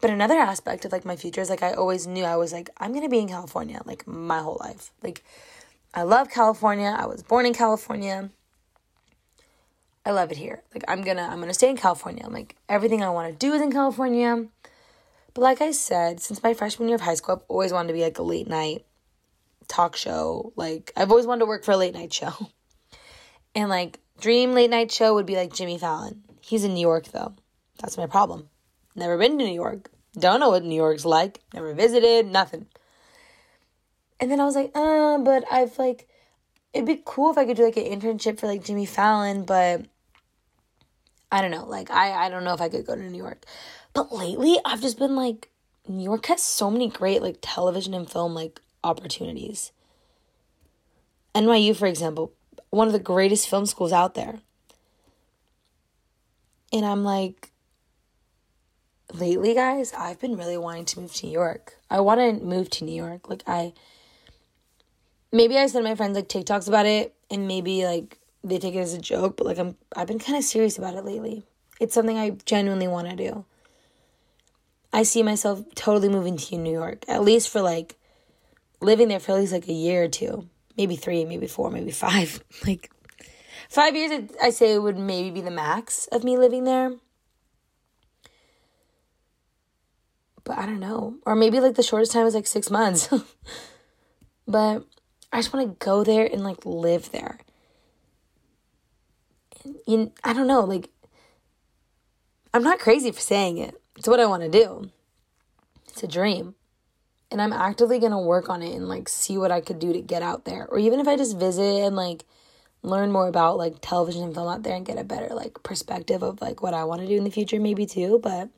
but 0.02 0.10
another 0.10 0.38
aspect 0.38 0.84
of 0.84 0.92
like 0.92 1.06
my 1.06 1.16
future 1.16 1.40
is 1.40 1.48
like 1.48 1.62
i 1.62 1.72
always 1.72 2.06
knew 2.06 2.24
i 2.24 2.36
was 2.36 2.52
like 2.52 2.68
i'm 2.76 2.92
gonna 2.92 3.08
be 3.08 3.18
in 3.18 3.28
california 3.28 3.80
like 3.86 4.06
my 4.06 4.40
whole 4.40 4.58
life 4.60 4.90
like 5.02 5.24
i 5.94 6.02
love 6.02 6.28
california 6.28 6.94
i 6.98 7.06
was 7.06 7.22
born 7.22 7.46
in 7.46 7.54
california 7.54 8.30
I 10.04 10.10
love 10.10 10.32
it 10.32 10.36
here. 10.36 10.62
Like 10.74 10.84
I'm 10.88 11.02
gonna 11.02 11.28
I'm 11.30 11.40
gonna 11.40 11.54
stay 11.54 11.70
in 11.70 11.76
California. 11.76 12.24
I'm 12.24 12.32
like 12.32 12.56
everything 12.68 13.02
I 13.02 13.10
want 13.10 13.32
to 13.32 13.38
do 13.38 13.52
is 13.52 13.62
in 13.62 13.70
California. 13.70 14.46
But 15.34 15.42
like 15.42 15.60
I 15.60 15.70
said, 15.70 16.20
since 16.20 16.42
my 16.42 16.54
freshman 16.54 16.88
year 16.88 16.96
of 16.96 17.02
high 17.02 17.14
school, 17.14 17.36
I've 17.36 17.44
always 17.48 17.72
wanted 17.72 17.88
to 17.88 17.94
be 17.94 18.02
like 18.02 18.18
a 18.18 18.22
late 18.22 18.48
night 18.48 18.84
talk 19.68 19.96
show. 19.96 20.52
Like 20.56 20.92
I've 20.96 21.10
always 21.10 21.26
wanted 21.26 21.40
to 21.40 21.46
work 21.46 21.64
for 21.64 21.72
a 21.72 21.76
late 21.76 21.94
night 21.94 22.12
show. 22.12 22.32
And 23.54 23.68
like 23.68 24.00
dream 24.18 24.54
late 24.54 24.70
night 24.70 24.90
show 24.90 25.12
would 25.12 25.26
be 25.26 25.36
like 25.36 25.52
Jimmy 25.52 25.76
Fallon. 25.76 26.22
He's 26.40 26.64
in 26.64 26.72
New 26.72 26.80
York 26.80 27.08
though. 27.08 27.34
That's 27.78 27.98
my 27.98 28.06
problem. 28.06 28.48
Never 28.94 29.16
been 29.18 29.38
to 29.38 29.44
New 29.44 29.54
York. 29.54 29.90
Don't 30.18 30.40
know 30.40 30.50
what 30.50 30.64
New 30.64 30.74
York's 30.74 31.04
like. 31.04 31.40
Never 31.54 31.72
visited, 31.72 32.26
nothing. 32.26 32.66
And 34.20 34.30
then 34.30 34.40
I 34.40 34.44
was 34.44 34.54
like, 34.54 34.70
uh, 34.74 35.18
but 35.18 35.44
I've 35.50 35.78
like 35.78 36.08
it'd 36.72 36.86
be 36.86 37.02
cool 37.04 37.30
if 37.30 37.38
I 37.38 37.44
could 37.44 37.56
do 37.56 37.64
like 37.64 37.76
an 37.76 37.84
internship 37.84 38.38
for 38.38 38.46
like 38.46 38.64
Jimmy 38.64 38.86
Fallon, 38.86 39.44
but 39.44 39.82
I 41.30 41.40
don't 41.40 41.50
know. 41.50 41.66
Like 41.66 41.90
I 41.90 42.26
I 42.26 42.28
don't 42.28 42.44
know 42.44 42.54
if 42.54 42.60
I 42.60 42.68
could 42.68 42.86
go 42.86 42.94
to 42.94 43.02
New 43.02 43.18
York. 43.18 43.44
But 43.94 44.12
lately 44.12 44.58
I've 44.64 44.82
just 44.82 44.98
been 44.98 45.16
like 45.16 45.48
New 45.88 46.04
York 46.04 46.26
has 46.26 46.42
so 46.42 46.70
many 46.70 46.88
great 46.88 47.22
like 47.22 47.38
television 47.40 47.94
and 47.94 48.10
film 48.10 48.34
like 48.34 48.60
opportunities. 48.84 49.72
NYU 51.34 51.74
for 51.74 51.86
example, 51.86 52.32
one 52.70 52.86
of 52.86 52.92
the 52.92 52.98
greatest 52.98 53.48
film 53.48 53.64
schools 53.64 53.92
out 53.92 54.14
there. 54.14 54.40
And 56.72 56.84
I'm 56.84 57.04
like 57.04 57.51
lately 59.12 59.54
guys, 59.54 59.92
I've 59.92 60.20
been 60.20 60.36
really 60.36 60.58
wanting 60.58 60.84
to 60.86 61.00
move 61.00 61.12
to 61.14 61.26
New 61.26 61.32
York. 61.32 61.78
I 61.90 62.00
want 62.00 62.20
to 62.20 62.44
move 62.44 62.70
to 62.70 62.84
New 62.84 62.94
York. 62.94 63.28
Like 63.28 63.42
I 63.46 63.72
maybe 65.30 65.58
I 65.58 65.66
send 65.66 65.84
my 65.84 65.94
friends 65.94 66.16
like 66.16 66.28
TikToks 66.28 66.68
about 66.68 66.86
it 66.86 67.14
and 67.30 67.46
maybe 67.46 67.84
like 67.84 68.18
they 68.44 68.58
take 68.58 68.74
it 68.74 68.78
as 68.80 68.94
a 68.94 69.00
joke, 69.00 69.36
but 69.36 69.46
like 69.46 69.58
I'm 69.58 69.76
I've 69.96 70.06
been 70.06 70.18
kind 70.18 70.38
of 70.38 70.44
serious 70.44 70.78
about 70.78 70.94
it 70.94 71.04
lately. 71.04 71.44
It's 71.80 71.94
something 71.94 72.18
I 72.18 72.30
genuinely 72.44 72.88
want 72.88 73.10
to 73.10 73.16
do. 73.16 73.44
I 74.92 75.04
see 75.04 75.22
myself 75.22 75.64
totally 75.74 76.08
moving 76.08 76.36
to 76.36 76.58
New 76.58 76.72
York, 76.72 77.04
at 77.08 77.22
least 77.22 77.48
for 77.48 77.62
like 77.62 77.96
living 78.80 79.08
there 79.08 79.20
for 79.20 79.32
at 79.32 79.38
least 79.38 79.52
like 79.52 79.68
a 79.68 79.72
year 79.72 80.04
or 80.04 80.08
two, 80.08 80.48
maybe 80.76 80.96
three, 80.96 81.24
maybe 81.24 81.46
four, 81.46 81.70
maybe 81.70 81.90
five. 81.90 82.42
Like 82.66 82.90
five 83.68 83.96
years, 83.96 84.30
I 84.42 84.50
say 84.50 84.78
would 84.78 84.98
maybe 84.98 85.30
be 85.30 85.40
the 85.40 85.50
max 85.50 86.06
of 86.12 86.24
me 86.24 86.36
living 86.36 86.64
there. 86.64 86.92
But 90.44 90.58
I 90.58 90.66
don't 90.66 90.80
know, 90.80 91.16
or 91.24 91.36
maybe 91.36 91.60
like 91.60 91.76
the 91.76 91.82
shortest 91.82 92.12
time 92.12 92.26
is 92.26 92.34
like 92.34 92.46
six 92.46 92.70
months. 92.70 93.08
but 94.46 94.84
I 95.32 95.38
just 95.38 95.52
want 95.52 95.68
to 95.68 95.84
go 95.84 96.02
there 96.02 96.26
and 96.26 96.42
like 96.42 96.66
live 96.66 97.10
there 97.12 97.38
you, 99.86 100.12
I 100.24 100.32
don't 100.32 100.46
know, 100.46 100.60
like, 100.60 100.90
I'm 102.54 102.62
not 102.62 102.78
crazy 102.78 103.10
for 103.10 103.20
saying 103.20 103.58
it. 103.58 103.80
It's 103.96 104.08
what 104.08 104.20
I 104.20 104.26
want 104.26 104.42
to 104.42 104.48
do. 104.48 104.90
It's 105.88 106.02
a 106.02 106.08
dream. 106.08 106.54
And 107.30 107.40
I'm 107.40 107.52
actively 107.52 107.98
going 107.98 108.12
to 108.12 108.18
work 108.18 108.50
on 108.50 108.62
it 108.62 108.74
and 108.74 108.88
like 108.88 109.08
see 109.08 109.38
what 109.38 109.50
I 109.50 109.60
could 109.60 109.78
do 109.78 109.92
to 109.92 110.02
get 110.02 110.22
out 110.22 110.44
there. 110.44 110.66
Or 110.66 110.78
even 110.78 111.00
if 111.00 111.08
I 111.08 111.16
just 111.16 111.38
visit 111.38 111.82
and 111.82 111.96
like 111.96 112.24
learn 112.82 113.10
more 113.10 113.28
about 113.28 113.56
like 113.56 113.76
television 113.80 114.22
and 114.22 114.34
film 114.34 114.48
out 114.48 114.64
there 114.64 114.76
and 114.76 114.84
get 114.84 114.98
a 114.98 115.04
better 115.04 115.34
like 115.34 115.62
perspective 115.62 116.22
of 116.22 116.42
like 116.42 116.62
what 116.62 116.74
I 116.74 116.84
want 116.84 117.00
to 117.00 117.06
do 117.06 117.16
in 117.16 117.24
the 117.24 117.30
future, 117.30 117.58
maybe 117.58 117.86
too. 117.86 118.20
But 118.22 118.50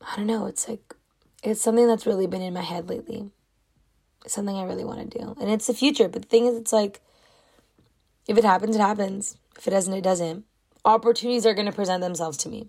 I 0.00 0.16
don't 0.16 0.26
know. 0.26 0.46
It's 0.46 0.68
like, 0.68 0.94
it's 1.42 1.60
something 1.60 1.86
that's 1.86 2.06
really 2.06 2.26
been 2.26 2.42
in 2.42 2.54
my 2.54 2.62
head 2.62 2.88
lately. 2.88 3.30
It's 4.24 4.34
something 4.34 4.56
I 4.56 4.64
really 4.64 4.84
want 4.84 5.10
to 5.10 5.18
do. 5.18 5.34
And 5.40 5.50
it's 5.50 5.66
the 5.66 5.74
future. 5.74 6.08
But 6.08 6.22
the 6.22 6.28
thing 6.28 6.46
is, 6.46 6.56
it's 6.56 6.72
like, 6.72 7.00
if 8.26 8.36
it 8.36 8.44
happens, 8.44 8.76
it 8.76 8.80
happens. 8.80 9.36
If 9.56 9.66
it 9.66 9.70
doesn't, 9.70 9.94
it 9.94 10.04
doesn't. 10.04 10.44
Opportunities 10.84 11.46
are 11.46 11.54
going 11.54 11.66
to 11.66 11.72
present 11.72 12.02
themselves 12.02 12.36
to 12.38 12.48
me. 12.48 12.68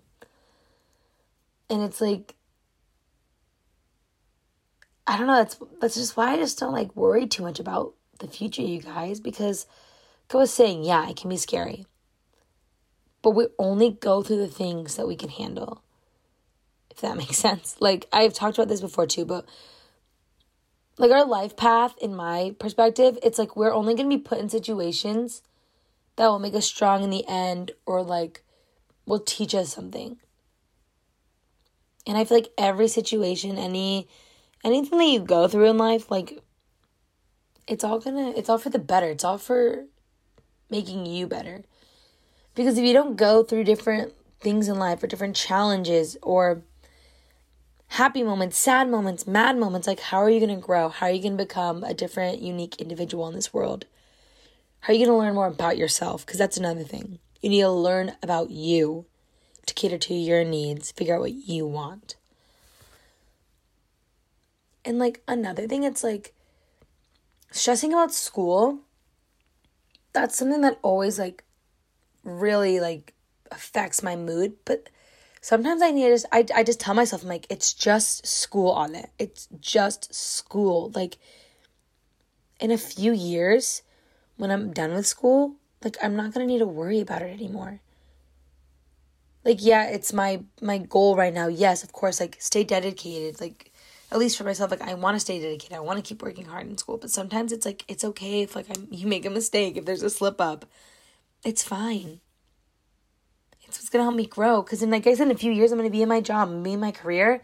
And 1.68 1.82
it's 1.82 2.00
like, 2.00 2.34
I 5.06 5.16
don't 5.16 5.26
know. 5.26 5.36
That's 5.36 5.58
that's 5.80 5.94
just 5.94 6.16
why 6.16 6.32
I 6.32 6.36
just 6.36 6.58
don't 6.58 6.72
like 6.72 6.94
worry 6.94 7.26
too 7.26 7.42
much 7.42 7.58
about 7.58 7.94
the 8.18 8.28
future, 8.28 8.62
you 8.62 8.80
guys, 8.80 9.18
because 9.18 9.66
like 10.28 10.36
I 10.36 10.38
was 10.38 10.52
saying, 10.52 10.84
yeah, 10.84 11.08
it 11.08 11.16
can 11.16 11.30
be 11.30 11.36
scary. 11.36 11.86
But 13.22 13.32
we 13.32 13.48
only 13.58 13.90
go 13.90 14.22
through 14.22 14.38
the 14.38 14.46
things 14.46 14.96
that 14.96 15.08
we 15.08 15.16
can 15.16 15.28
handle. 15.28 15.82
If 17.00 17.08
that 17.08 17.16
makes 17.16 17.38
sense. 17.38 17.76
Like 17.80 18.06
I've 18.12 18.34
talked 18.34 18.58
about 18.58 18.68
this 18.68 18.80
before 18.80 19.06
too, 19.06 19.24
but 19.24 19.46
like 20.98 21.10
our 21.10 21.24
life 21.24 21.56
path 21.56 21.94
in 21.98 22.14
my 22.14 22.54
perspective, 22.58 23.18
it's 23.22 23.38
like 23.38 23.56
we're 23.56 23.72
only 23.72 23.94
going 23.94 24.08
to 24.08 24.16
be 24.16 24.22
put 24.22 24.38
in 24.38 24.50
situations 24.50 25.42
that 26.16 26.28
will 26.28 26.38
make 26.38 26.54
us 26.54 26.66
strong 26.66 27.02
in 27.02 27.08
the 27.08 27.26
end 27.26 27.72
or 27.86 28.02
like 28.02 28.44
will 29.06 29.20
teach 29.20 29.54
us 29.54 29.72
something. 29.72 30.18
And 32.06 32.18
I 32.18 32.24
feel 32.24 32.36
like 32.36 32.52
every 32.58 32.88
situation, 32.88 33.56
any 33.56 34.08
anything 34.62 34.98
that 34.98 35.06
you 35.06 35.20
go 35.20 35.48
through 35.48 35.70
in 35.70 35.78
life, 35.78 36.10
like 36.10 36.38
it's 37.66 37.82
all 37.82 37.98
gonna 37.98 38.30
it's 38.36 38.50
all 38.50 38.58
for 38.58 38.70
the 38.70 38.78
better. 38.78 39.06
It's 39.06 39.24
all 39.24 39.38
for 39.38 39.86
making 40.68 41.06
you 41.06 41.26
better. 41.26 41.64
Because 42.54 42.76
if 42.76 42.84
you 42.84 42.92
don't 42.92 43.16
go 43.16 43.42
through 43.42 43.64
different 43.64 44.12
things 44.40 44.68
in 44.68 44.78
life 44.78 45.02
or 45.02 45.06
different 45.06 45.36
challenges 45.36 46.18
or 46.20 46.62
happy 47.90 48.22
moments, 48.22 48.56
sad 48.56 48.88
moments, 48.88 49.26
mad 49.26 49.58
moments, 49.58 49.86
like 49.86 50.00
how 50.00 50.18
are 50.18 50.30
you 50.30 50.38
going 50.38 50.54
to 50.54 50.64
grow? 50.64 50.88
How 50.88 51.06
are 51.06 51.10
you 51.10 51.20
going 51.20 51.36
to 51.36 51.44
become 51.44 51.82
a 51.82 51.92
different, 51.92 52.40
unique 52.40 52.76
individual 52.80 53.26
in 53.28 53.34
this 53.34 53.52
world? 53.52 53.84
How 54.80 54.92
are 54.92 54.96
you 54.96 55.04
going 55.04 55.16
to 55.16 55.18
learn 55.18 55.34
more 55.34 55.48
about 55.48 55.76
yourself? 55.76 56.24
Because 56.24 56.38
that's 56.38 56.56
another 56.56 56.84
thing. 56.84 57.18
You 57.42 57.50
need 57.50 57.62
to 57.62 57.70
learn 57.70 58.12
about 58.22 58.50
you 58.50 59.06
to 59.66 59.74
cater 59.74 59.98
to 59.98 60.14
your 60.14 60.44
needs, 60.44 60.92
figure 60.92 61.16
out 61.16 61.20
what 61.20 61.32
you 61.32 61.66
want. 61.66 62.14
And 64.84 64.98
like 64.98 65.22
another 65.26 65.66
thing, 65.66 65.82
it's 65.82 66.04
like 66.04 66.32
stressing 67.50 67.92
about 67.92 68.14
school. 68.14 68.80
That's 70.12 70.38
something 70.38 70.60
that 70.60 70.78
always 70.82 71.18
like 71.18 71.42
really 72.22 72.78
like 72.78 73.14
affects 73.50 74.00
my 74.00 74.14
mood. 74.14 74.54
But 74.64 74.88
sometimes 75.40 75.82
I 75.82 75.90
need 75.90 76.04
to 76.04 76.10
just, 76.10 76.26
I, 76.32 76.46
I 76.54 76.62
just 76.62 76.80
tell 76.80 76.94
myself, 76.94 77.22
I'm 77.22 77.28
like, 77.28 77.46
it's 77.48 77.72
just 77.72 78.26
school 78.26 78.70
on 78.70 78.94
it. 78.94 79.10
It's 79.18 79.48
just 79.60 80.14
school. 80.14 80.92
Like, 80.94 81.18
in 82.60 82.70
a 82.70 82.78
few 82.78 83.12
years, 83.12 83.82
when 84.36 84.50
I'm 84.50 84.72
done 84.72 84.92
with 84.92 85.06
school, 85.06 85.56
like, 85.82 85.96
I'm 86.02 86.16
not 86.16 86.34
going 86.34 86.46
to 86.46 86.52
need 86.52 86.58
to 86.58 86.66
worry 86.66 87.00
about 87.00 87.22
it 87.22 87.32
anymore. 87.32 87.80
Like, 89.44 89.58
yeah, 89.60 89.84
it's 89.84 90.12
my, 90.12 90.42
my 90.60 90.76
goal 90.76 91.16
right 91.16 91.32
now. 91.32 91.48
Yes, 91.48 91.82
of 91.82 91.92
course, 91.92 92.20
like, 92.20 92.36
stay 92.38 92.62
dedicated. 92.62 93.40
Like, 93.40 93.72
at 94.12 94.18
least 94.18 94.36
for 94.36 94.44
myself, 94.44 94.70
like, 94.70 94.82
I 94.82 94.92
want 94.94 95.16
to 95.16 95.20
stay 95.20 95.40
dedicated. 95.40 95.76
I 95.76 95.80
want 95.80 95.96
to 95.96 96.06
keep 96.06 96.22
working 96.22 96.44
hard 96.44 96.66
in 96.66 96.76
school. 96.76 96.98
But 96.98 97.10
sometimes 97.10 97.52
it's 97.52 97.64
like, 97.64 97.84
it's 97.88 98.04
okay 98.04 98.42
if, 98.42 98.54
like, 98.54 98.66
I'm, 98.68 98.88
you 98.90 99.06
make 99.06 99.24
a 99.24 99.30
mistake, 99.30 99.78
if 99.78 99.86
there's 99.86 100.02
a 100.02 100.10
slip 100.10 100.40
up. 100.40 100.66
It's 101.42 101.62
fine 101.62 102.20
it's 103.70 103.78
what's 103.78 103.88
gonna 103.88 104.04
help 104.04 104.16
me 104.16 104.26
grow. 104.26 104.62
Because 104.62 104.82
in 104.82 104.90
like 104.90 105.06
I 105.06 105.14
said, 105.14 105.28
in 105.28 105.30
a 105.30 105.38
few 105.38 105.52
years, 105.52 105.70
I'm 105.70 105.78
gonna 105.78 105.90
be 105.90 106.02
in 106.02 106.08
my 106.08 106.20
job, 106.20 106.62
be 106.62 106.72
in 106.72 106.80
my 106.80 106.90
career, 106.90 107.40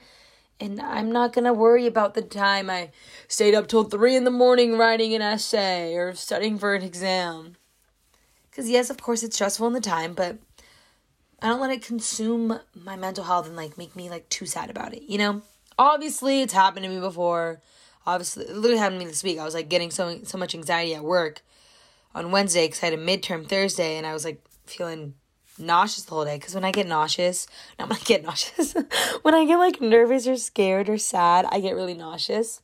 and 0.60 0.80
I'm 0.80 1.12
not 1.12 1.32
gonna 1.32 1.52
worry 1.52 1.86
about 1.86 2.14
the 2.14 2.22
time 2.22 2.68
I 2.68 2.90
stayed 3.28 3.54
up 3.54 3.68
till 3.68 3.84
three 3.84 4.16
in 4.16 4.24
the 4.24 4.30
morning 4.30 4.76
writing 4.76 5.14
an 5.14 5.22
essay 5.22 5.94
or 5.94 6.14
studying 6.14 6.58
for 6.58 6.74
an 6.74 6.82
exam. 6.82 7.56
Because 8.50 8.68
yes, 8.68 8.90
of 8.90 9.00
course, 9.00 9.22
it's 9.22 9.36
stressful 9.36 9.66
in 9.68 9.72
the 9.72 9.80
time, 9.80 10.14
but 10.14 10.38
I 11.40 11.48
don't 11.48 11.60
let 11.60 11.70
it 11.70 11.82
consume 11.82 12.58
my 12.74 12.96
mental 12.96 13.24
health 13.24 13.46
and 13.46 13.56
like 13.56 13.78
make 13.78 13.94
me 13.94 14.10
like 14.10 14.28
too 14.28 14.46
sad 14.46 14.70
about 14.70 14.94
it. 14.94 15.02
You 15.02 15.18
know, 15.18 15.42
obviously, 15.78 16.42
it's 16.42 16.54
happened 16.54 16.84
to 16.84 16.90
me 16.90 16.98
before. 16.98 17.60
Obviously, 18.06 18.46
it 18.46 18.56
literally 18.56 18.78
happened 18.78 19.00
to 19.00 19.04
me 19.04 19.10
this 19.10 19.22
week. 19.22 19.38
I 19.38 19.44
was 19.44 19.54
like 19.54 19.68
getting 19.68 19.90
so 19.90 20.20
so 20.24 20.38
much 20.38 20.54
anxiety 20.54 20.94
at 20.94 21.04
work 21.04 21.42
on 22.16 22.32
Wednesday 22.32 22.66
because 22.66 22.82
I 22.82 22.86
had 22.86 22.98
a 22.98 23.02
midterm 23.02 23.46
Thursday, 23.46 23.96
and 23.96 24.06
I 24.06 24.12
was 24.12 24.24
like 24.24 24.42
feeling 24.64 25.14
nauseous 25.58 26.04
the 26.04 26.14
whole 26.14 26.24
day 26.24 26.36
because 26.36 26.54
when 26.54 26.64
I 26.64 26.72
get 26.72 26.86
nauseous, 26.86 27.46
not 27.78 27.88
when 27.88 27.98
I 27.98 28.02
get 28.04 28.22
nauseous, 28.22 28.74
when 29.22 29.34
I 29.34 29.44
get 29.44 29.58
like 29.58 29.80
nervous 29.80 30.26
or 30.26 30.36
scared 30.36 30.88
or 30.88 30.98
sad, 30.98 31.46
I 31.50 31.60
get 31.60 31.74
really 31.74 31.94
nauseous. 31.94 32.62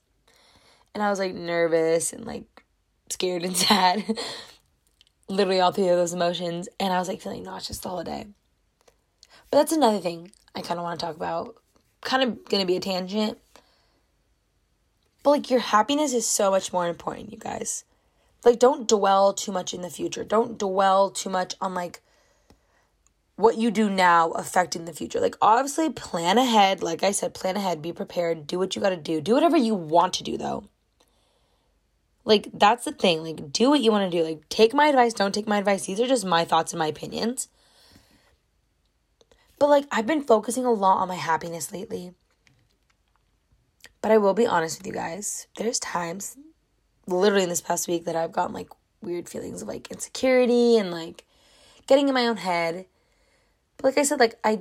And 0.94 1.02
I 1.02 1.10
was 1.10 1.18
like 1.18 1.34
nervous 1.34 2.12
and 2.12 2.24
like 2.26 2.64
scared 3.08 3.44
and 3.44 3.56
sad. 3.68 4.04
Literally 5.28 5.60
all 5.60 5.72
three 5.72 5.88
of 5.88 5.96
those 5.96 6.12
emotions. 6.12 6.68
And 6.78 6.92
I 6.92 6.98
was 6.98 7.08
like 7.08 7.20
feeling 7.20 7.44
nauseous 7.44 7.78
the 7.78 7.88
whole 7.88 8.04
day. 8.04 8.26
But 9.50 9.58
that's 9.58 9.72
another 9.72 9.98
thing 9.98 10.32
I 10.54 10.60
kind 10.60 10.78
of 10.78 10.84
want 10.84 10.98
to 10.98 11.06
talk 11.06 11.16
about. 11.16 11.56
Kind 12.02 12.22
of 12.22 12.44
gonna 12.48 12.66
be 12.66 12.76
a 12.76 12.80
tangent. 12.80 13.38
But 15.22 15.30
like 15.30 15.50
your 15.50 15.60
happiness 15.60 16.12
is 16.12 16.26
so 16.26 16.50
much 16.50 16.72
more 16.72 16.88
important, 16.88 17.32
you 17.32 17.38
guys. 17.38 17.84
Like 18.44 18.58
don't 18.58 18.88
dwell 18.88 19.32
too 19.32 19.52
much 19.52 19.72
in 19.72 19.82
the 19.82 19.90
future. 19.90 20.24
Don't 20.24 20.58
dwell 20.58 21.10
too 21.10 21.30
much 21.30 21.54
on 21.60 21.74
like 21.74 22.02
what 23.36 23.56
you 23.56 23.70
do 23.70 23.88
now 23.88 24.30
affecting 24.32 24.84
the 24.84 24.92
future. 24.92 25.20
Like, 25.20 25.36
obviously, 25.40 25.90
plan 25.90 26.38
ahead. 26.38 26.82
Like 26.82 27.02
I 27.02 27.12
said, 27.12 27.34
plan 27.34 27.56
ahead, 27.56 27.82
be 27.82 27.92
prepared, 27.92 28.46
do 28.46 28.58
what 28.58 28.76
you 28.76 28.82
got 28.82 28.90
to 28.90 28.96
do. 28.96 29.20
Do 29.20 29.34
whatever 29.34 29.56
you 29.56 29.74
want 29.74 30.14
to 30.14 30.22
do, 30.22 30.36
though. 30.36 30.64
Like, 32.24 32.48
that's 32.52 32.84
the 32.84 32.92
thing. 32.92 33.22
Like, 33.22 33.52
do 33.52 33.70
what 33.70 33.80
you 33.80 33.90
want 33.90 34.10
to 34.10 34.16
do. 34.16 34.24
Like, 34.24 34.48
take 34.48 34.74
my 34.74 34.86
advice, 34.86 35.12
don't 35.12 35.34
take 35.34 35.48
my 35.48 35.58
advice. 35.58 35.86
These 35.86 36.00
are 36.00 36.06
just 36.06 36.24
my 36.24 36.44
thoughts 36.44 36.72
and 36.72 36.78
my 36.78 36.86
opinions. 36.86 37.48
But, 39.58 39.68
like, 39.68 39.86
I've 39.90 40.06
been 40.06 40.22
focusing 40.22 40.64
a 40.64 40.72
lot 40.72 40.98
on 40.98 41.08
my 41.08 41.16
happiness 41.16 41.72
lately. 41.72 42.12
But 44.02 44.10
I 44.10 44.18
will 44.18 44.34
be 44.34 44.46
honest 44.46 44.78
with 44.78 44.86
you 44.86 44.92
guys. 44.92 45.46
There's 45.56 45.78
times, 45.78 46.36
literally 47.06 47.44
in 47.44 47.48
this 47.48 47.60
past 47.60 47.88
week, 47.88 48.04
that 48.04 48.16
I've 48.16 48.32
gotten 48.32 48.52
like 48.52 48.68
weird 49.00 49.28
feelings 49.28 49.62
of 49.62 49.68
like 49.68 49.90
insecurity 49.90 50.76
and 50.76 50.90
like 50.90 51.24
getting 51.86 52.08
in 52.08 52.14
my 52.14 52.26
own 52.26 52.36
head 52.36 52.86
like 53.82 53.98
I 53.98 54.02
said, 54.02 54.20
like 54.20 54.38
I 54.44 54.60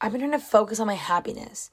I've 0.00 0.12
been 0.12 0.20
trying 0.20 0.32
to 0.32 0.38
focus 0.38 0.80
on 0.80 0.86
my 0.86 0.94
happiness. 0.94 1.70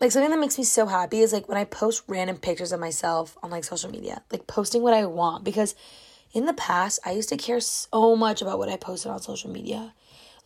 Like 0.00 0.10
something 0.10 0.30
that 0.30 0.38
makes 0.38 0.58
me 0.58 0.64
so 0.64 0.86
happy 0.86 1.20
is 1.20 1.32
like 1.32 1.48
when 1.48 1.58
I 1.58 1.64
post 1.64 2.04
random 2.08 2.36
pictures 2.36 2.72
of 2.72 2.80
myself 2.80 3.36
on 3.42 3.50
like 3.50 3.64
social 3.64 3.90
media, 3.90 4.22
like 4.30 4.46
posting 4.46 4.82
what 4.82 4.94
I 4.94 5.06
want 5.06 5.44
because 5.44 5.74
in 6.32 6.46
the 6.46 6.54
past 6.54 6.98
I 7.04 7.12
used 7.12 7.28
to 7.28 7.36
care 7.36 7.60
so 7.60 8.16
much 8.16 8.42
about 8.42 8.58
what 8.58 8.68
I 8.68 8.76
posted 8.76 9.12
on 9.12 9.20
social 9.20 9.50
media. 9.50 9.94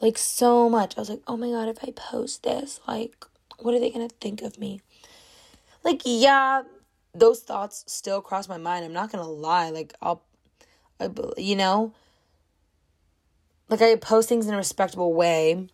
Like 0.00 0.18
so 0.18 0.68
much. 0.68 0.96
I 0.96 1.00
was 1.00 1.08
like, 1.08 1.22
"Oh 1.26 1.38
my 1.38 1.48
god, 1.48 1.68
if 1.68 1.78
I 1.82 1.90
post 1.90 2.42
this, 2.42 2.80
like 2.86 3.24
what 3.58 3.74
are 3.74 3.80
they 3.80 3.90
going 3.90 4.06
to 4.06 4.14
think 4.16 4.42
of 4.42 4.58
me?" 4.58 4.82
Like 5.82 6.02
yeah, 6.04 6.62
those 7.14 7.40
thoughts 7.40 7.82
still 7.86 8.20
cross 8.20 8.46
my 8.46 8.58
mind. 8.58 8.84
I'm 8.84 8.92
not 8.92 9.10
going 9.10 9.24
to 9.24 9.30
lie. 9.30 9.70
Like 9.70 9.94
I'll 10.02 10.22
I, 11.00 11.10
you 11.36 11.56
know, 11.56 11.92
like 13.68 13.82
I 13.82 13.96
post 13.96 14.28
things 14.28 14.46
in 14.46 14.54
a 14.54 14.58
respectable 14.58 15.12
way. 15.12 15.68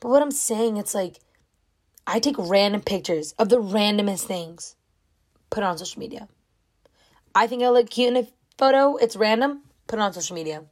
But 0.00 0.08
what 0.08 0.22
I'm 0.22 0.30
saying, 0.30 0.76
it's 0.76 0.94
like 0.94 1.20
I 2.06 2.18
take 2.18 2.36
random 2.38 2.82
pictures 2.82 3.34
of 3.38 3.48
the 3.48 3.60
randomest 3.60 4.24
things, 4.24 4.76
put 5.50 5.62
it 5.62 5.66
on 5.66 5.78
social 5.78 6.00
media. 6.00 6.28
I 7.34 7.46
think 7.46 7.62
I 7.62 7.68
look 7.68 7.90
cute 7.90 8.08
in 8.08 8.16
a 8.16 8.28
photo, 8.58 8.96
it's 8.96 9.16
random, 9.16 9.62
put 9.86 9.98
it 9.98 10.02
on 10.02 10.12
social 10.12 10.34
media. 10.34 10.64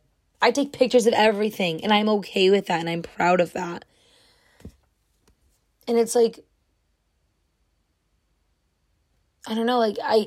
I 0.42 0.50
take 0.50 0.72
pictures 0.72 1.06
of 1.06 1.14
everything 1.14 1.82
and 1.84 1.92
I'm 1.92 2.08
okay 2.08 2.50
with 2.50 2.66
that 2.66 2.80
and 2.80 2.88
I'm 2.88 3.02
proud 3.02 3.40
of 3.40 3.52
that. 3.52 3.84
And 5.86 5.98
it's 5.98 6.14
like 6.14 6.44
I 9.46 9.54
don't 9.54 9.66
know, 9.66 9.78
like 9.78 9.96
I 10.02 10.26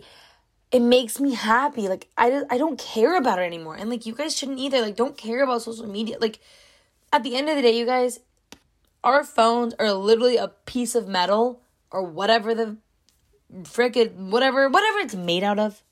it 0.74 0.82
makes 0.82 1.20
me 1.20 1.36
happy. 1.36 1.88
Like 1.88 2.10
I 2.18 2.44
I 2.50 2.58
don't 2.58 2.80
care 2.80 3.16
about 3.16 3.38
it 3.40 3.44
anymore. 3.44 3.76
And 3.76 3.90
like 3.90 4.06
you 4.08 4.14
guys 4.14 4.36
shouldn't 4.36 4.60
either. 4.60 4.82
Like 4.82 4.96
don't 4.96 5.16
care 5.16 5.44
about 5.44 5.62
social 5.62 5.88
media. 5.88 6.18
Like 6.20 6.40
at 7.14 7.22
the 7.24 7.36
end 7.36 7.48
of 7.48 7.56
the 7.56 7.62
day, 7.62 7.78
you 7.78 7.86
guys 7.86 8.20
our 9.04 9.24
phones 9.24 9.76
are 9.80 9.94
literally 9.94 10.38
a 10.38 10.48
piece 10.48 10.96
of 10.96 11.08
metal 11.08 11.62
or 11.92 12.04
whatever 12.04 12.56
the 12.56 12.78
frickin' 13.64 14.32
whatever 14.32 14.68
whatever 14.68 14.98
it's 15.00 15.14
made 15.16 15.44
out 15.44 15.60
of. 15.60 15.84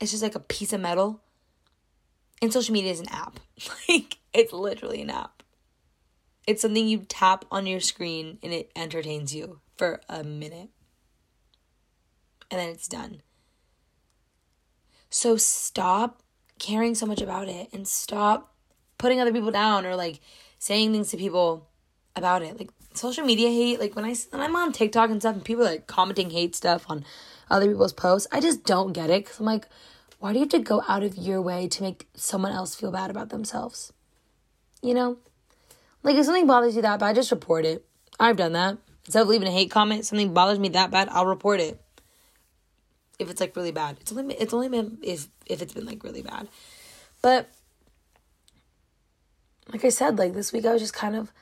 It's 0.00 0.10
just 0.10 0.24
like 0.24 0.34
a 0.34 0.40
piece 0.40 0.72
of 0.72 0.80
metal. 0.80 1.22
And 2.42 2.52
social 2.52 2.72
media 2.72 2.90
is 2.90 3.00
an 3.00 3.08
app. 3.10 3.38
like 3.88 4.18
it's 4.34 4.52
literally 4.52 5.02
an 5.02 5.10
app. 5.10 5.44
It's 6.48 6.62
something 6.62 6.88
you 6.88 7.06
tap 7.08 7.44
on 7.52 7.66
your 7.66 7.80
screen 7.80 8.38
and 8.42 8.52
it 8.52 8.72
entertains 8.74 9.32
you 9.32 9.60
for 9.76 10.00
a 10.08 10.24
minute. 10.24 10.70
And 12.50 12.60
then 12.60 12.68
it's 12.70 12.88
done. 12.88 13.22
So 15.10 15.36
stop 15.36 16.22
caring 16.58 16.94
so 16.94 17.06
much 17.06 17.20
about 17.20 17.48
it 17.48 17.68
and 17.72 17.86
stop 17.86 18.54
putting 18.98 19.20
other 19.20 19.32
people 19.32 19.50
down 19.50 19.86
or 19.86 19.96
like 19.96 20.20
saying 20.58 20.92
things 20.92 21.10
to 21.10 21.16
people 21.16 21.68
about 22.14 22.42
it. 22.42 22.58
Like 22.58 22.70
social 22.94 23.24
media 23.24 23.48
hate, 23.48 23.80
like 23.80 23.94
when 23.94 24.04
I 24.04 24.14
when 24.30 24.42
I'm 24.42 24.56
on 24.56 24.72
TikTok 24.72 25.10
and 25.10 25.20
stuff 25.20 25.36
and 25.36 25.44
people 25.44 25.64
are 25.64 25.70
like 25.70 25.86
commenting 25.86 26.30
hate 26.30 26.54
stuff 26.54 26.86
on 26.88 27.04
other 27.50 27.68
people's 27.68 27.92
posts, 27.92 28.26
I 28.32 28.40
just 28.40 28.64
don't 28.64 28.92
get 28.92 29.10
it 29.10 29.26
cuz 29.26 29.38
I'm 29.38 29.46
like 29.46 29.68
why 30.18 30.32
do 30.32 30.38
you 30.38 30.44
have 30.44 30.50
to 30.50 30.58
go 30.58 30.82
out 30.88 31.02
of 31.02 31.16
your 31.16 31.42
way 31.42 31.68
to 31.68 31.82
make 31.82 32.08
someone 32.14 32.52
else 32.52 32.74
feel 32.74 32.90
bad 32.90 33.10
about 33.10 33.28
themselves? 33.28 33.92
You 34.82 34.94
know? 34.94 35.18
Like 36.02 36.16
if 36.16 36.24
something 36.24 36.46
bothers 36.46 36.74
you 36.74 36.82
that 36.82 37.00
bad, 37.00 37.10
I 37.10 37.12
just 37.12 37.30
report 37.30 37.66
it. 37.66 37.84
I've 38.18 38.36
done 38.36 38.52
that. 38.52 38.78
Instead 39.04 39.22
of 39.22 39.28
leaving 39.28 39.46
a 39.46 39.52
hate 39.52 39.70
comment, 39.70 40.06
something 40.06 40.32
bothers 40.32 40.58
me 40.58 40.70
that 40.70 40.90
bad, 40.90 41.08
I'll 41.10 41.26
report 41.26 41.60
it 41.60 41.80
if 43.18 43.30
it's 43.30 43.40
like 43.40 43.56
really 43.56 43.72
bad. 43.72 43.98
It's 44.00 44.12
only 44.12 44.34
it's 44.34 44.54
only 44.54 44.68
been 44.68 44.98
if 45.02 45.28
if 45.46 45.62
it's 45.62 45.74
been 45.74 45.86
like 45.86 46.04
really 46.04 46.22
bad. 46.22 46.48
But 47.22 47.50
like 49.72 49.84
I 49.84 49.88
said, 49.88 50.18
like 50.18 50.34
this 50.34 50.52
week 50.52 50.66
I 50.66 50.72
was 50.72 50.82
just 50.82 50.94
kind 50.94 51.16
of 51.16 51.32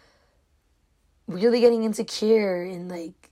really 1.26 1.60
getting 1.60 1.84
insecure 1.84 2.62
and 2.62 2.88
like 2.88 3.30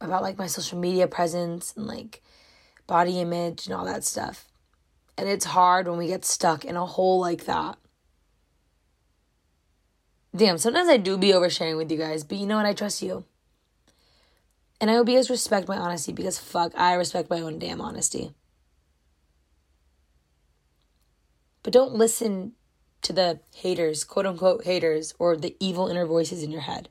about 0.00 0.22
like 0.22 0.38
my 0.38 0.46
social 0.46 0.78
media 0.78 1.06
presence 1.06 1.74
and 1.76 1.86
like 1.86 2.22
body 2.86 3.20
image 3.20 3.66
and 3.66 3.74
all 3.74 3.84
that 3.84 4.04
stuff. 4.04 4.46
And 5.16 5.28
it's 5.28 5.46
hard 5.46 5.88
when 5.88 5.98
we 5.98 6.06
get 6.06 6.24
stuck 6.24 6.64
in 6.64 6.76
a 6.76 6.86
hole 6.86 7.20
like 7.20 7.44
that. 7.46 7.76
Damn, 10.36 10.58
sometimes 10.58 10.88
I 10.88 10.98
do 10.98 11.18
be 11.18 11.32
oversharing 11.32 11.76
with 11.76 11.90
you 11.90 11.98
guys, 11.98 12.22
but 12.22 12.38
you 12.38 12.46
know 12.46 12.56
what? 12.56 12.66
I 12.66 12.72
trust 12.72 13.02
you. 13.02 13.24
And 14.80 14.90
I 14.90 14.94
hope 14.94 15.08
you 15.08 15.16
guys 15.16 15.30
respect 15.30 15.68
my 15.68 15.76
honesty 15.76 16.12
because 16.12 16.38
fuck, 16.38 16.72
I 16.76 16.94
respect 16.94 17.30
my 17.30 17.40
own 17.40 17.58
damn 17.58 17.80
honesty. 17.80 18.32
But 21.62 21.72
don't 21.72 21.94
listen 21.94 22.52
to 23.02 23.12
the 23.12 23.40
haters, 23.54 24.04
quote 24.04 24.26
unquote 24.26 24.64
haters, 24.64 25.14
or 25.18 25.36
the 25.36 25.56
evil 25.58 25.88
inner 25.88 26.06
voices 26.06 26.42
in 26.42 26.50
your 26.50 26.62
head. 26.62 26.88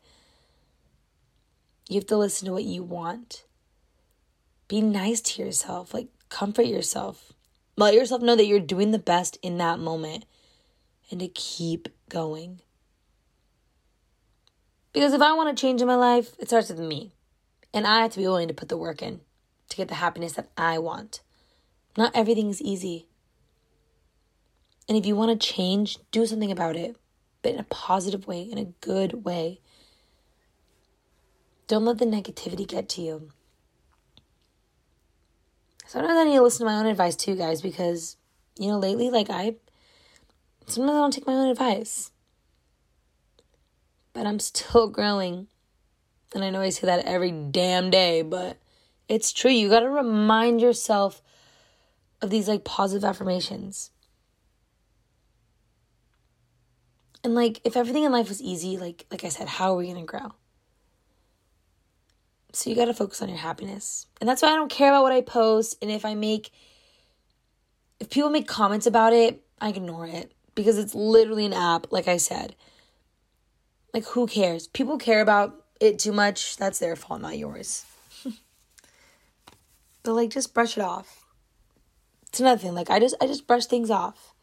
You 1.90 1.96
have 1.96 2.08
to 2.08 2.18
listen 2.18 2.46
to 2.48 2.54
what 2.54 2.66
you 2.66 2.84
want. 2.84 3.46
Be 4.68 4.82
nice 4.82 5.22
to 5.22 5.42
yourself. 5.42 5.94
Like, 5.94 6.10
comfort 6.30 6.66
yourself. 6.66 7.32
Let 7.78 7.94
yourself 7.94 8.22
know 8.22 8.36
that 8.36 8.48
you're 8.48 8.60
doing 8.60 8.92
the 8.92 9.00
best 9.00 9.38
in 9.42 9.58
that 9.60 9.80
moment 9.80 10.26
and 11.10 11.22
to 11.22 11.28
keep 11.30 11.88
going. 12.10 12.60
Because 14.92 15.14
if 15.14 15.22
I 15.22 15.34
want 15.34 15.56
to 15.56 15.62
change 15.62 15.80
in 15.82 15.88
my 15.88 15.96
life, 15.96 16.36
it 16.40 16.48
starts 16.48 16.70
with 16.70 16.80
me. 16.80 17.14
And 17.74 17.86
I 17.86 18.02
have 18.02 18.12
to 18.12 18.20
be 18.20 18.26
willing 18.28 18.48
to 18.48 18.54
put 18.54 18.70
the 18.70 18.78
work 18.78 19.02
in 19.02 19.22
to 19.70 19.78
get 19.78 19.88
the 19.88 19.96
happiness 19.96 20.34
that 20.34 20.50
I 20.58 20.80
want. 20.80 21.22
Not 21.98 22.16
everything 22.16 22.50
is 22.50 22.62
easy. 22.62 23.08
And 24.88 24.98
if 24.98 25.06
you 25.06 25.16
want 25.16 25.40
to 25.40 25.48
change, 25.48 25.98
do 26.12 26.26
something 26.26 26.52
about 26.52 26.76
it, 26.76 26.96
but 27.42 27.54
in 27.54 27.60
a 27.60 27.64
positive 27.64 28.28
way, 28.28 28.42
in 28.42 28.58
a 28.58 28.66
good 28.82 29.26
way. 29.26 29.60
Don't 31.68 31.84
let 31.84 31.98
the 31.98 32.06
negativity 32.06 32.66
get 32.66 32.88
to 32.90 33.02
you. 33.02 33.32
Sometimes 35.86 36.18
I 36.18 36.24
need 36.24 36.36
to 36.36 36.44
listen 36.44 36.66
to 36.66 36.72
my 36.72 36.80
own 36.80 36.86
advice 36.86 37.16
too, 37.16 37.36
guys, 37.36 37.62
because, 37.62 38.18
you 38.58 38.70
know, 38.70 38.78
lately, 38.78 39.10
like, 39.10 39.30
I 39.30 39.56
sometimes 40.68 40.96
I 40.96 41.00
don't 41.00 41.14
take 41.14 41.28
my 41.28 41.34
own 41.34 41.50
advice. 41.50 42.12
But 44.14 44.26
I'm 44.26 44.40
still 44.40 44.88
growing. 44.90 45.48
And 46.34 46.44
I 46.44 46.50
know 46.50 46.62
I 46.62 46.70
say 46.70 46.88
that 46.88 47.06
every 47.06 47.32
damn 47.32 47.90
day, 47.90 48.22
but 48.22 48.58
it's 49.08 49.32
true. 49.32 49.52
You 49.52 49.70
got 49.70 49.80
to 49.82 49.90
remind 49.90 50.62
yourself 50.62 51.22
of 52.22 52.30
these 52.30 52.48
like 52.48 52.64
positive 52.64 53.06
affirmations. 53.06 53.92
And 57.24 57.36
like 57.36 57.62
if 57.64 57.76
everything 57.76 58.04
in 58.04 58.12
life 58.12 58.30
was 58.30 58.42
easy, 58.42 58.78
like 58.78 59.06
like 59.12 59.24
I 59.24 59.30
said, 59.30 59.48
how 59.48 59.74
are 59.74 59.78
we 59.78 59.86
going 59.86 59.98
to 59.98 60.04
grow? 60.04 60.34
So 62.54 62.70
you 62.70 62.76
got 62.76 62.86
to 62.86 62.94
focus 62.94 63.22
on 63.22 63.30
your 63.30 63.38
happiness. 63.38 64.08
And 64.20 64.28
that's 64.28 64.42
why 64.42 64.50
I 64.50 64.56
don't 64.56 64.72
care 64.72 64.90
about 64.90 65.04
what 65.04 65.12
I 65.12 65.22
post 65.22 65.78
and 65.82 65.92
if 65.92 66.06
I 66.06 66.16
make 66.16 66.52
if 68.00 68.10
people 68.10 68.30
make 68.30 68.48
comments 68.48 68.86
about 68.86 69.14
it, 69.14 69.44
I 69.60 69.70
ignore 69.70 70.08
it 70.08 70.34
because 70.56 70.78
it's 70.78 70.94
literally 70.94 71.46
an 71.46 71.54
app, 71.54 71.92
like 71.92 72.08
I 72.08 72.18
said. 72.18 72.56
Like 73.94 74.06
who 74.06 74.28
cares? 74.28 74.68
People 74.68 74.98
care 74.98 75.22
about 75.22 75.66
it 75.80 76.00
too 76.00 76.12
much. 76.12 76.58
That's 76.58 76.80
their 76.80 76.96
fault, 76.96 77.22
not 77.22 77.38
yours. 77.38 77.86
but 80.04 80.14
like 80.14 80.30
just 80.30 80.54
brush 80.54 80.78
it 80.78 80.84
off. 80.84 81.26
It's 82.28 82.40
another 82.40 82.60
thing. 82.60 82.74
Like 82.74 82.90
I 82.90 83.00
just 83.00 83.16
I 83.22 83.28
just 83.28 83.48
brush 83.48 83.66
things 83.66 83.90
off. 83.90 84.34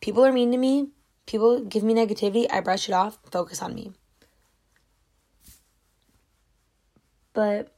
People 0.00 0.24
are 0.24 0.32
mean 0.32 0.52
to 0.52 0.58
me. 0.58 0.88
People 1.26 1.60
give 1.60 1.82
me 1.82 1.94
negativity. 1.94 2.46
I 2.50 2.60
brush 2.60 2.88
it 2.88 2.92
off. 2.92 3.18
Focus 3.30 3.62
on 3.62 3.74
me. 3.74 3.92
But 7.32 7.74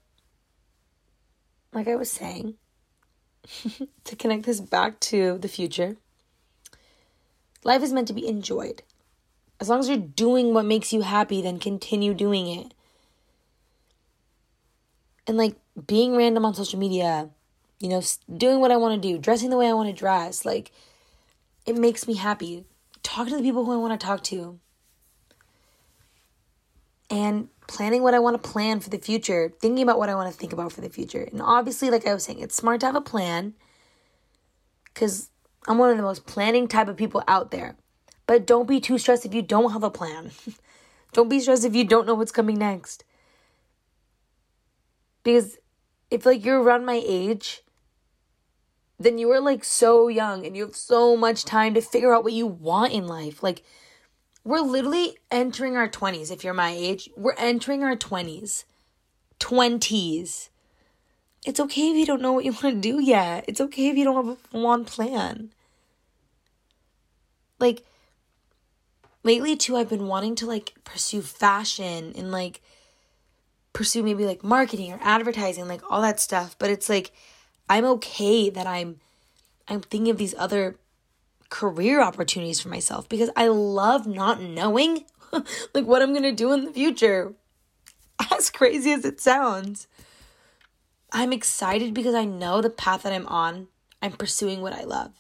like 1.73 1.89
I 1.89 1.97
was 1.97 2.11
saying, 2.11 2.55
to 4.05 4.17
connect 4.17 4.45
this 4.45 4.61
back 4.61 5.01
to 5.01 5.39
the 5.39 5.49
future, 5.49 5.97
life 7.65 7.83
is 7.83 7.93
meant 7.93 8.09
to 8.09 8.15
be 8.15 8.27
enjoyed. 8.27 8.83
As 9.61 9.69
long 9.69 9.81
as 9.81 9.89
you're 9.89 9.99
doing 9.99 10.55
what 10.55 10.65
makes 10.65 10.93
you 10.93 11.03
happy, 11.03 11.43
then 11.43 11.59
continue 11.59 12.15
doing 12.15 12.47
it. 12.47 12.75
And 15.27 15.37
like 15.37 15.57
being 15.87 16.17
random 16.17 16.45
on 16.45 16.55
social 16.55 16.79
media, 16.79 17.31
you 17.81 17.89
know, 17.89 18.03
doing 18.35 18.61
what 18.61 18.71
I 18.71 18.77
want 18.77 19.01
to 19.01 19.09
do, 19.09 19.19
dressing 19.19 19.51
the 19.51 19.57
way 19.57 19.69
I 19.69 19.73
want 19.73 19.89
to 19.89 19.95
dress, 19.95 20.45
like 20.45 20.71
it 21.67 21.77
makes 21.77 22.07
me 22.07 22.15
happy. 22.15 22.65
Talking 23.03 23.33
to 23.33 23.37
the 23.37 23.43
people 23.43 23.65
who 23.65 23.73
I 23.73 23.77
want 23.77 23.99
to 23.99 24.07
talk 24.07 24.23
to. 24.25 24.59
And 27.11 27.49
planning 27.67 28.03
what 28.03 28.15
I 28.15 28.19
want 28.19 28.43
to 28.43 28.51
plan 28.51 28.81
for 28.81 28.91
the 28.91 28.99
future, 28.99 29.53
thinking 29.61 29.83
about 29.83 29.99
what 29.99 30.09
I 30.09 30.15
want 30.15 30.33
to 30.33 30.39
think 30.39 30.53
about 30.53 30.73
for 30.73 30.81
the 30.81 30.91
future. 30.91 31.23
And 31.31 31.41
obviously, 31.41 31.91
like 31.91 32.07
I 32.07 32.15
was 32.15 32.25
saying, 32.25 32.41
it's 32.41 32.55
smart 32.55 32.81
to 32.81 32.87
have 32.87 32.97
a 32.97 33.01
plan 33.01 33.55
because 34.85 35.31
I'm 35.67 35.79
one 35.79 35.91
of 35.91 35.97
the 35.97 36.03
most 36.03 36.27
planning 36.27 36.69
type 36.69 36.89
of 36.89 36.97
people 36.97 37.23
out 37.29 37.51
there. 37.51 37.77
But 38.29 38.47
don't 38.47 38.69
be 38.69 38.79
too 38.79 38.99
stressed 38.99 39.25
if 39.25 39.33
you 39.33 39.41
don't 39.41 39.73
have 39.73 39.83
a 39.83 39.91
plan. 39.91 40.33
don't 41.13 41.31
be 41.31 41.41
stressed 41.41 41.65
if 41.65 41.75
you 41.75 41.83
don't 41.83 42.07
know 42.07 42.15
what's 42.15 42.31
coming 42.31 42.59
next. 42.59 43.03
Because 45.25 45.57
if 46.11 46.27
like 46.27 46.45
you're 46.45 46.63
around 46.63 46.85
my 46.85 47.03
age, 47.05 47.63
then 49.01 49.17
you 49.17 49.31
are 49.31 49.41
like 49.41 49.65
so 49.65 50.09
young 50.09 50.45
and 50.45 50.55
you 50.55 50.67
have 50.67 50.77
so 50.77 51.17
much 51.17 51.47
time 51.47 51.73
to 51.73 51.81
figure 51.81 52.13
out 52.13 52.23
what 52.23 52.35
you 52.35 52.47
want 52.47 52.93
in 52.93 53.07
life. 53.07 53.43
Like 53.43 53.63
we're 54.45 54.61
literally 54.61 55.17
entering 55.31 55.79
our 55.79 55.89
20s 55.89 56.31
if 56.31 56.45
you're 56.45 56.53
my 56.53 56.71
age. 56.71 57.09
We're 57.17 57.35
entering 57.39 57.83
our 57.83 57.97
20s. 57.97 58.65
20s. 59.41 60.51
It's 61.47 61.61
okay 61.61 61.91
if 61.91 61.97
you 61.97 62.05
don't 62.05 62.21
know 62.21 62.33
what 62.33 62.45
you 62.45 62.53
want 62.53 62.75
to 62.75 62.75
do 62.75 63.01
yet. 63.01 63.47
It's 63.49 63.61
okay 63.63 63.89
if 63.89 63.97
you 63.97 64.05
don't 64.05 64.27
have 64.27 64.39
a 64.53 64.59
one 64.59 64.85
plan. 64.85 65.51
Like 67.59 67.85
lately 69.29 69.55
too 69.57 69.77
I've 69.77 69.91
been 69.91 70.07
wanting 70.07 70.35
to 70.37 70.47
like 70.47 70.73
pursue 70.85 71.21
fashion 71.21 72.15
and 72.17 72.33
like 72.33 72.63
pursue 73.75 74.03
maybe 74.03 74.25
like 74.25 74.43
marketing 74.43 74.91
or 74.91 74.99
advertising, 75.03 75.69
like 75.69 75.83
all 75.91 76.01
that 76.01 76.19
stuff, 76.19 76.57
but 76.59 76.71
it's 76.71 76.89
like 76.89 77.13
I'm 77.69 77.85
okay 77.97 78.49
that 78.49 78.67
I'm 78.67 79.01
I'm 79.69 79.83
thinking 79.83 80.11
of 80.11 80.17
these 80.17 80.35
other 80.39 80.77
career 81.51 82.01
opportunities 82.01 82.59
for 82.59 82.71
myself 82.71 83.07
because 83.07 83.29
I 83.37 83.49
love 83.49 84.07
not 84.07 84.41
knowing 84.41 85.05
like 85.75 85.85
what 85.85 86.01
I'm 86.01 86.13
going 86.13 86.23
to 86.23 86.33
do 86.33 86.53
in 86.55 86.65
the 86.65 86.73
future. 86.73 87.35
As 88.33 88.49
crazy 88.49 88.93
as 88.93 89.05
it 89.05 89.21
sounds. 89.21 89.87
I'm 91.13 91.33
excited 91.33 91.95
because 91.95 92.15
I 92.15 92.25
know 92.25 92.61
the 92.61 92.71
path 92.71 93.03
that 93.03 93.13
I'm 93.13 93.27
on. 93.27 93.69
I'm 94.03 94.13
pursuing 94.13 94.61
what 94.61 94.73
I 94.73 94.85
love. 94.85 95.13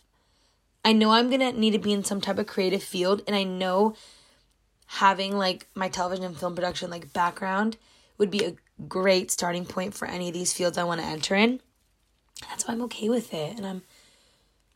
I 0.84 0.92
know 0.92 1.10
I'm 1.10 1.28
going 1.28 1.40
to 1.40 1.52
need 1.52 1.72
to 1.72 1.78
be 1.78 1.92
in 1.92 2.04
some 2.04 2.20
type 2.20 2.38
of 2.38 2.46
creative 2.46 2.82
field 2.82 3.22
and 3.26 3.36
I 3.36 3.44
know 3.44 3.94
having 4.86 5.36
like 5.36 5.66
my 5.74 5.88
television 5.88 6.24
and 6.24 6.36
film 6.36 6.54
production 6.54 6.90
like 6.90 7.12
background 7.12 7.76
would 8.16 8.30
be 8.30 8.44
a 8.44 8.56
great 8.88 9.30
starting 9.30 9.66
point 9.66 9.94
for 9.94 10.08
any 10.08 10.28
of 10.28 10.34
these 10.34 10.52
fields 10.52 10.78
I 10.78 10.84
want 10.84 11.00
to 11.00 11.06
enter 11.06 11.34
in. 11.34 11.60
That's 12.48 12.66
why 12.66 12.74
I'm 12.74 12.82
okay 12.82 13.08
with 13.08 13.34
it 13.34 13.56
and 13.56 13.66
I'm 13.66 13.82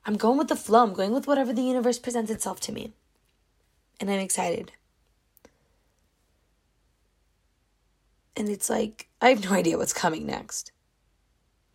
I'm 0.05 0.17
going 0.17 0.37
with 0.37 0.49
the 0.49 0.57
flow. 0.57 0.83
I'm 0.83 0.95
going 0.95 1.13
with 1.13 1.29
whatever 1.29 1.53
the 1.53 1.63
universe 1.63 1.99
presents 1.99 2.31
itself 2.31 2.59
to 2.61 2.73
me. 2.73 2.93
And 4.01 4.11
I'm 4.11 4.19
excited. 4.19 4.73
And 8.37 8.49
it's 8.49 8.69
like 8.69 9.09
I 9.21 9.29
have 9.29 9.45
no 9.45 9.53
idea 9.53 9.79
what's 9.79 9.93
coming 9.93 10.27
next. 10.27 10.73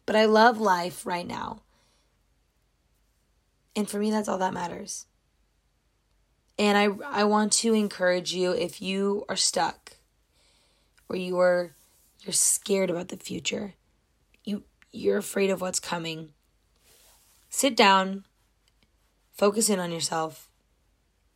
But 0.05 0.15
I 0.15 0.25
love 0.25 0.59
life 0.59 1.05
right 1.05 1.27
now. 1.27 1.61
And 3.77 3.87
for 3.87 3.99
me, 3.99 4.09
that's 4.09 4.27
all 4.27 4.39
that 4.39 4.55
matters. 4.55 5.05
And 6.57 6.75
I, 6.75 6.89
I 7.05 7.25
want 7.25 7.53
to 7.53 7.75
encourage 7.75 8.33
you 8.33 8.51
if 8.51 8.81
you 8.81 9.23
are 9.29 9.35
stuck 9.35 9.97
or 11.07 11.15
you 11.15 11.37
are 11.37 11.75
you're 12.21 12.33
scared 12.33 12.89
about 12.89 13.09
the 13.09 13.17
future, 13.17 13.75
you 14.43 14.63
you're 14.91 15.19
afraid 15.19 15.51
of 15.51 15.61
what's 15.61 15.79
coming. 15.79 16.29
Sit 17.51 17.77
down, 17.77 18.25
focus 19.31 19.69
in 19.69 19.79
on 19.79 19.91
yourself, 19.91 20.49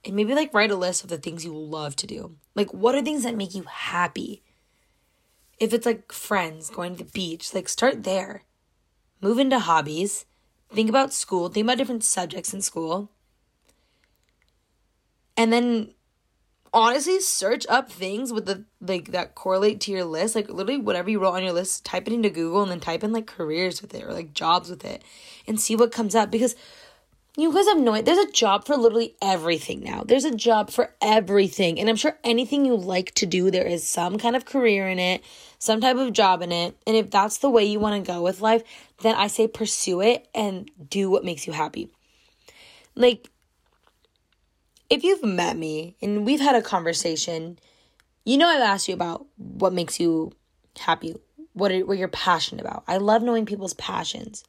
and 0.03 0.15
maybe 0.15 0.33
like 0.33 0.51
write 0.51 0.71
a 0.71 0.75
list 0.75 1.03
of 1.03 1.11
the 1.11 1.19
things 1.19 1.45
you 1.45 1.55
love 1.55 1.95
to 1.97 2.07
do. 2.07 2.37
Like 2.55 2.73
what 2.73 2.95
are 2.95 3.03
things 3.03 3.21
that 3.21 3.37
make 3.37 3.53
you 3.53 3.65
happy? 3.69 4.41
If 5.59 5.75
it's 5.75 5.85
like 5.85 6.11
friends, 6.11 6.71
going 6.71 6.95
to 6.95 7.03
the 7.03 7.11
beach, 7.11 7.53
like 7.53 7.69
start 7.69 8.01
there. 8.01 8.45
Move 9.21 9.37
into 9.37 9.59
hobbies 9.59 10.25
think 10.73 10.89
about 10.89 11.13
school, 11.13 11.49
think 11.49 11.65
about 11.65 11.77
different 11.77 12.03
subjects 12.03 12.53
in 12.53 12.61
school. 12.61 13.11
And 15.37 15.51
then 15.51 15.93
honestly 16.73 17.19
search 17.19 17.65
up 17.67 17.91
things 17.91 18.31
with 18.31 18.45
the 18.45 18.63
like 18.79 19.11
that 19.11 19.35
correlate 19.35 19.81
to 19.81 19.91
your 19.91 20.05
list. 20.05 20.35
Like 20.35 20.49
literally 20.49 20.77
whatever 20.77 21.09
you 21.09 21.19
wrote 21.19 21.33
on 21.33 21.43
your 21.43 21.53
list, 21.53 21.85
type 21.85 22.07
it 22.07 22.13
into 22.13 22.29
Google 22.29 22.61
and 22.61 22.71
then 22.71 22.79
type 22.79 23.03
in 23.03 23.11
like 23.11 23.27
careers 23.27 23.81
with 23.81 23.93
it 23.93 24.03
or 24.03 24.13
like 24.13 24.33
jobs 24.33 24.69
with 24.69 24.85
it 24.85 25.03
and 25.47 25.59
see 25.59 25.75
what 25.75 25.91
comes 25.91 26.15
up 26.15 26.31
because 26.31 26.55
you 27.37 27.53
guys 27.53 27.67
have 27.67 27.79
no 27.79 27.93
idea. 27.93 28.13
There's 28.13 28.27
a 28.27 28.31
job 28.31 28.65
for 28.65 28.75
literally 28.75 29.15
everything 29.21 29.81
now. 29.81 30.03
There's 30.05 30.25
a 30.25 30.35
job 30.35 30.69
for 30.69 30.93
everything. 31.01 31.79
And 31.79 31.89
I'm 31.89 31.95
sure 31.95 32.17
anything 32.23 32.65
you 32.65 32.75
like 32.75 33.13
to 33.15 33.25
do, 33.25 33.49
there 33.49 33.65
is 33.65 33.87
some 33.87 34.17
kind 34.17 34.35
of 34.35 34.45
career 34.45 34.87
in 34.89 34.99
it, 34.99 35.23
some 35.57 35.79
type 35.79 35.95
of 35.95 36.11
job 36.11 36.41
in 36.41 36.51
it. 36.51 36.75
And 36.85 36.97
if 36.97 37.09
that's 37.09 37.37
the 37.37 37.49
way 37.49 37.63
you 37.63 37.79
want 37.79 38.03
to 38.03 38.11
go 38.11 38.21
with 38.21 38.41
life, 38.41 38.63
then 39.01 39.15
I 39.15 39.27
say 39.27 39.47
pursue 39.47 40.01
it 40.01 40.27
and 40.35 40.69
do 40.89 41.09
what 41.09 41.23
makes 41.23 41.47
you 41.47 41.53
happy. 41.53 41.89
Like, 42.95 43.29
if 44.89 45.05
you've 45.05 45.23
met 45.23 45.55
me 45.55 45.95
and 46.01 46.25
we've 46.25 46.41
had 46.41 46.55
a 46.55 46.61
conversation, 46.61 47.57
you 48.25 48.37
know 48.37 48.49
I've 48.49 48.59
asked 48.59 48.89
you 48.89 48.93
about 48.93 49.25
what 49.37 49.71
makes 49.71 50.01
you 50.01 50.33
happy, 50.77 51.15
what, 51.53 51.71
are, 51.71 51.85
what 51.85 51.97
you're 51.97 52.09
passionate 52.09 52.59
about. 52.59 52.83
I 52.89 52.97
love 52.97 53.23
knowing 53.23 53.45
people's 53.45 53.73
passions. 53.75 54.43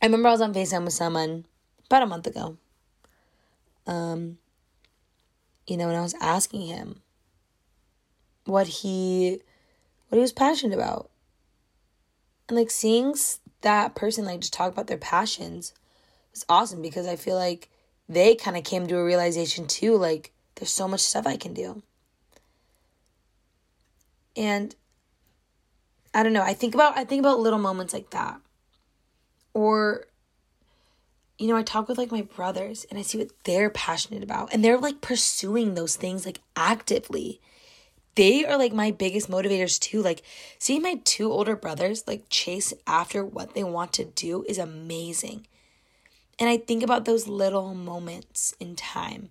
I 0.00 0.06
remember 0.06 0.28
I 0.28 0.32
was 0.32 0.40
on 0.40 0.54
FaceTime 0.54 0.84
with 0.84 0.92
someone 0.92 1.46
about 1.86 2.02
a 2.02 2.06
month 2.06 2.26
ago. 2.26 2.58
Um, 3.86 4.38
you 5.66 5.76
know, 5.76 5.88
and 5.88 5.96
I 5.96 6.02
was 6.02 6.14
asking 6.20 6.62
him 6.62 7.02
what 8.44 8.66
he 8.66 9.40
what 10.08 10.16
he 10.16 10.22
was 10.22 10.32
passionate 10.32 10.74
about. 10.74 11.10
And 12.48 12.56
like 12.56 12.70
seeing 12.70 13.14
that 13.62 13.94
person 13.94 14.24
like 14.24 14.40
just 14.40 14.52
talk 14.52 14.72
about 14.72 14.86
their 14.86 14.98
passions 14.98 15.72
is 16.34 16.44
awesome 16.48 16.82
because 16.82 17.06
I 17.06 17.16
feel 17.16 17.34
like 17.34 17.70
they 18.08 18.34
kind 18.34 18.56
of 18.56 18.64
came 18.64 18.86
to 18.86 18.96
a 18.96 19.04
realization 19.04 19.66
too 19.66 19.96
like 19.96 20.32
there's 20.54 20.70
so 20.70 20.86
much 20.86 21.00
stuff 21.00 21.26
I 21.26 21.36
can 21.36 21.54
do. 21.54 21.82
And 24.36 24.74
I 26.14 26.22
don't 26.22 26.32
know, 26.32 26.42
I 26.42 26.54
think 26.54 26.74
about 26.74 26.96
I 26.96 27.04
think 27.04 27.20
about 27.20 27.40
little 27.40 27.58
moments 27.58 27.92
like 27.92 28.10
that. 28.10 28.40
Or 29.56 30.04
you 31.38 31.48
know, 31.48 31.56
I 31.56 31.62
talk 31.62 31.88
with 31.88 31.96
like 31.96 32.12
my 32.12 32.20
brothers 32.20 32.84
and 32.90 32.98
I 32.98 33.02
see 33.02 33.16
what 33.16 33.30
they're 33.44 33.70
passionate 33.70 34.22
about 34.22 34.52
and 34.52 34.62
they're 34.62 34.76
like 34.76 35.00
pursuing 35.00 35.72
those 35.72 35.96
things 35.96 36.26
like 36.26 36.40
actively. 36.54 37.40
They 38.16 38.44
are 38.44 38.58
like 38.58 38.74
my 38.74 38.90
biggest 38.90 39.30
motivators 39.30 39.80
too. 39.80 40.02
Like 40.02 40.22
seeing 40.58 40.82
my 40.82 41.00
two 41.04 41.32
older 41.32 41.56
brothers 41.56 42.04
like 42.06 42.26
chase 42.28 42.74
after 42.86 43.24
what 43.24 43.54
they 43.54 43.64
want 43.64 43.94
to 43.94 44.04
do 44.04 44.44
is 44.46 44.58
amazing. 44.58 45.46
And 46.38 46.50
I 46.50 46.58
think 46.58 46.82
about 46.82 47.06
those 47.06 47.26
little 47.26 47.72
moments 47.72 48.54
in 48.60 48.76
time 48.76 49.30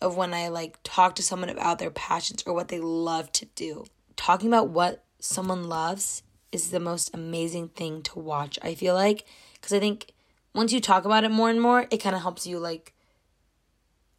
of 0.00 0.16
when 0.16 0.34
I 0.34 0.48
like 0.48 0.78
talk 0.82 1.14
to 1.14 1.22
someone 1.22 1.48
about 1.48 1.78
their 1.78 1.92
passions 1.92 2.42
or 2.44 2.54
what 2.54 2.68
they 2.68 2.80
love 2.80 3.30
to 3.32 3.46
do. 3.54 3.84
Talking 4.16 4.48
about 4.48 4.70
what 4.70 5.04
someone 5.20 5.68
loves 5.68 6.24
is 6.50 6.70
the 6.70 6.80
most 6.80 7.14
amazing 7.14 7.68
thing 7.68 8.02
to 8.02 8.18
watch. 8.18 8.58
I 8.62 8.74
feel 8.74 8.94
like 8.94 9.24
because 9.60 9.72
I 9.72 9.80
think 9.80 10.12
once 10.54 10.72
you 10.72 10.80
talk 10.80 11.04
about 11.04 11.24
it 11.24 11.30
more 11.30 11.50
and 11.50 11.60
more, 11.60 11.86
it 11.90 11.98
kind 11.98 12.16
of 12.16 12.22
helps 12.22 12.46
you 12.46 12.58
like 12.58 12.94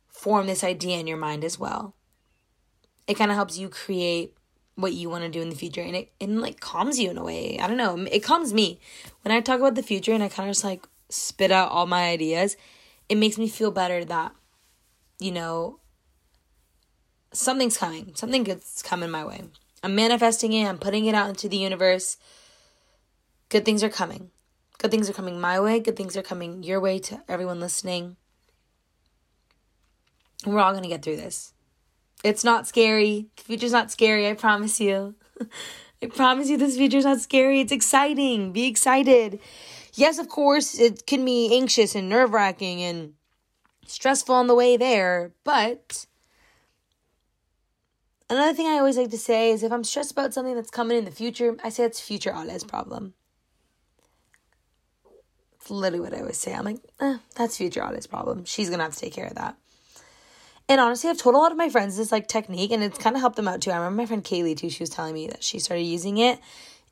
form 0.08 0.48
this 0.48 0.64
idea 0.64 0.98
in 0.98 1.08
your 1.08 1.18
mind 1.18 1.44
as 1.44 1.58
well. 1.58 1.96
It 3.08 3.16
kind 3.16 3.32
of 3.32 3.36
helps 3.36 3.58
you 3.58 3.70
create 3.70 4.36
what 4.76 4.94
you 4.94 5.10
want 5.10 5.24
to 5.24 5.30
do 5.30 5.42
in 5.42 5.50
the 5.50 5.56
future 5.56 5.82
and 5.82 5.96
it 5.96 6.12
and 6.22 6.42
like 6.42 6.60
calms 6.60 7.00
you 7.00 7.10
in 7.10 7.18
a 7.18 7.24
way. 7.24 7.58
I 7.60 7.68
don't 7.68 7.78
know. 7.78 7.98
It 8.12 8.24
calms 8.24 8.54
me. 8.54 8.80
When 9.24 9.32
I 9.32 9.42
talk 9.42 9.60
about 9.60 9.76
the 9.76 9.84
future 9.84 10.14
and 10.14 10.24
I 10.24 10.30
kind 10.30 10.50
of 10.50 10.56
just 10.56 10.64
like 10.64 10.88
spit 11.10 11.52
out 11.52 11.72
all 11.72 11.88
my 11.88 12.10
ideas, 12.10 12.56
it 13.10 13.16
makes 13.16 13.38
me 13.38 13.48
feel 13.48 13.72
better 13.72 14.06
that 14.06 14.34
you 15.20 15.32
know 15.32 15.80
something's 17.34 17.78
coming. 17.78 18.14
Something 18.16 18.44
good's 18.44 18.82
coming 18.82 19.10
my 19.10 19.26
way. 19.26 19.44
I'm 19.84 19.96
manifesting 19.96 20.54
it, 20.54 20.68
I'm 20.68 20.78
putting 20.78 21.06
it 21.06 21.16
out 21.16 21.30
into 21.30 21.50
the 21.50 21.58
universe. 21.58 22.18
Good 23.50 23.66
things 23.66 23.84
are 23.84 23.90
coming. 23.90 24.30
Good 24.82 24.90
things 24.90 25.12
are 25.12 25.14
coming 25.14 25.40
my 25.40 25.60
way. 25.60 25.80
Good 25.80 25.96
things 25.96 26.18
are 26.18 26.24
coming 26.24 26.64
your 26.64 26.80
way 26.80 26.98
to 26.98 27.22
everyone 27.30 27.60
listening. 27.60 28.18
we're 30.44 30.60
all 30.60 30.72
going 30.72 30.82
to 30.82 30.90
get 30.90 31.04
through 31.04 31.18
this. 31.18 31.54
It's 32.24 32.44
not 32.44 32.68
scary. 32.68 33.28
The 33.38 33.44
future's 33.44 33.72
not 33.72 33.92
scary, 33.92 34.28
I 34.28 34.34
promise 34.34 34.80
you. 34.80 35.14
I 36.02 36.08
promise 36.08 36.50
you 36.50 36.58
this 36.58 36.78
future's 36.78 37.06
not 37.06 37.22
scary. 37.22 37.62
It's 37.62 37.72
exciting. 37.72 38.54
Be 38.54 38.66
excited. 38.66 39.40
Yes, 39.94 40.18
of 40.18 40.30
course, 40.30 40.80
it 40.80 41.06
can 41.06 41.24
be 41.26 41.56
anxious 41.56 41.94
and 41.94 42.10
nerve 42.10 42.34
wracking 42.34 42.82
and 42.82 43.14
stressful 43.86 44.34
on 44.34 44.48
the 44.48 44.56
way 44.56 44.78
there, 44.78 45.32
but 45.44 46.08
another 48.32 48.56
thing 48.56 48.66
I 48.66 48.80
always 48.80 48.98
like 48.98 49.12
to 49.12 49.18
say 49.20 49.52
is 49.52 49.62
if 49.62 49.72
I'm 49.72 49.84
stressed 49.84 50.14
about 50.14 50.34
something 50.34 50.56
that's 50.56 50.72
coming 50.72 50.98
in 50.98 51.06
the 51.06 51.12
future, 51.12 51.56
I 51.64 51.70
say 51.70 51.84
it's 51.84 52.00
future 52.00 52.32
Ale's 52.32 52.64
problem. 52.64 53.14
Literally 55.72 56.02
what 56.02 56.14
I 56.14 56.20
always 56.20 56.38
say. 56.38 56.54
I'm 56.54 56.66
like, 56.66 56.82
eh, 57.00 57.18
that's 57.36 57.56
future 57.56 57.82
Ale's 57.82 58.06
problem. 58.06 58.44
She's 58.44 58.70
gonna 58.70 58.84
have 58.84 58.94
to 58.94 59.00
take 59.00 59.14
care 59.14 59.28
of 59.28 59.36
that. 59.36 59.56
And 60.68 60.82
honestly, 60.82 61.10
I've 61.10 61.18
told 61.18 61.34
a 61.34 61.38
lot 61.38 61.54
of 61.54 61.58
my 61.58 61.70
friends 61.70 61.96
this 61.96 62.12
like 62.12 62.28
technique, 62.28 62.72
and 62.72 62.84
it's 62.84 62.98
kind 62.98 63.16
of 63.16 63.22
helped 63.22 63.38
them 63.38 63.48
out 63.48 63.62
too. 63.62 63.72
I 63.72 63.78
remember 63.78 64.02
my 64.02 64.06
friend 64.06 64.22
Kaylee 64.22 64.58
too. 64.58 64.70
She 64.70 64.84
was 64.84 64.90
telling 64.90 65.14
me 65.14 65.28
that 65.28 65.44
she 65.44 65.60
started 65.60 65.84
using 65.84 66.18
it, 66.18 66.40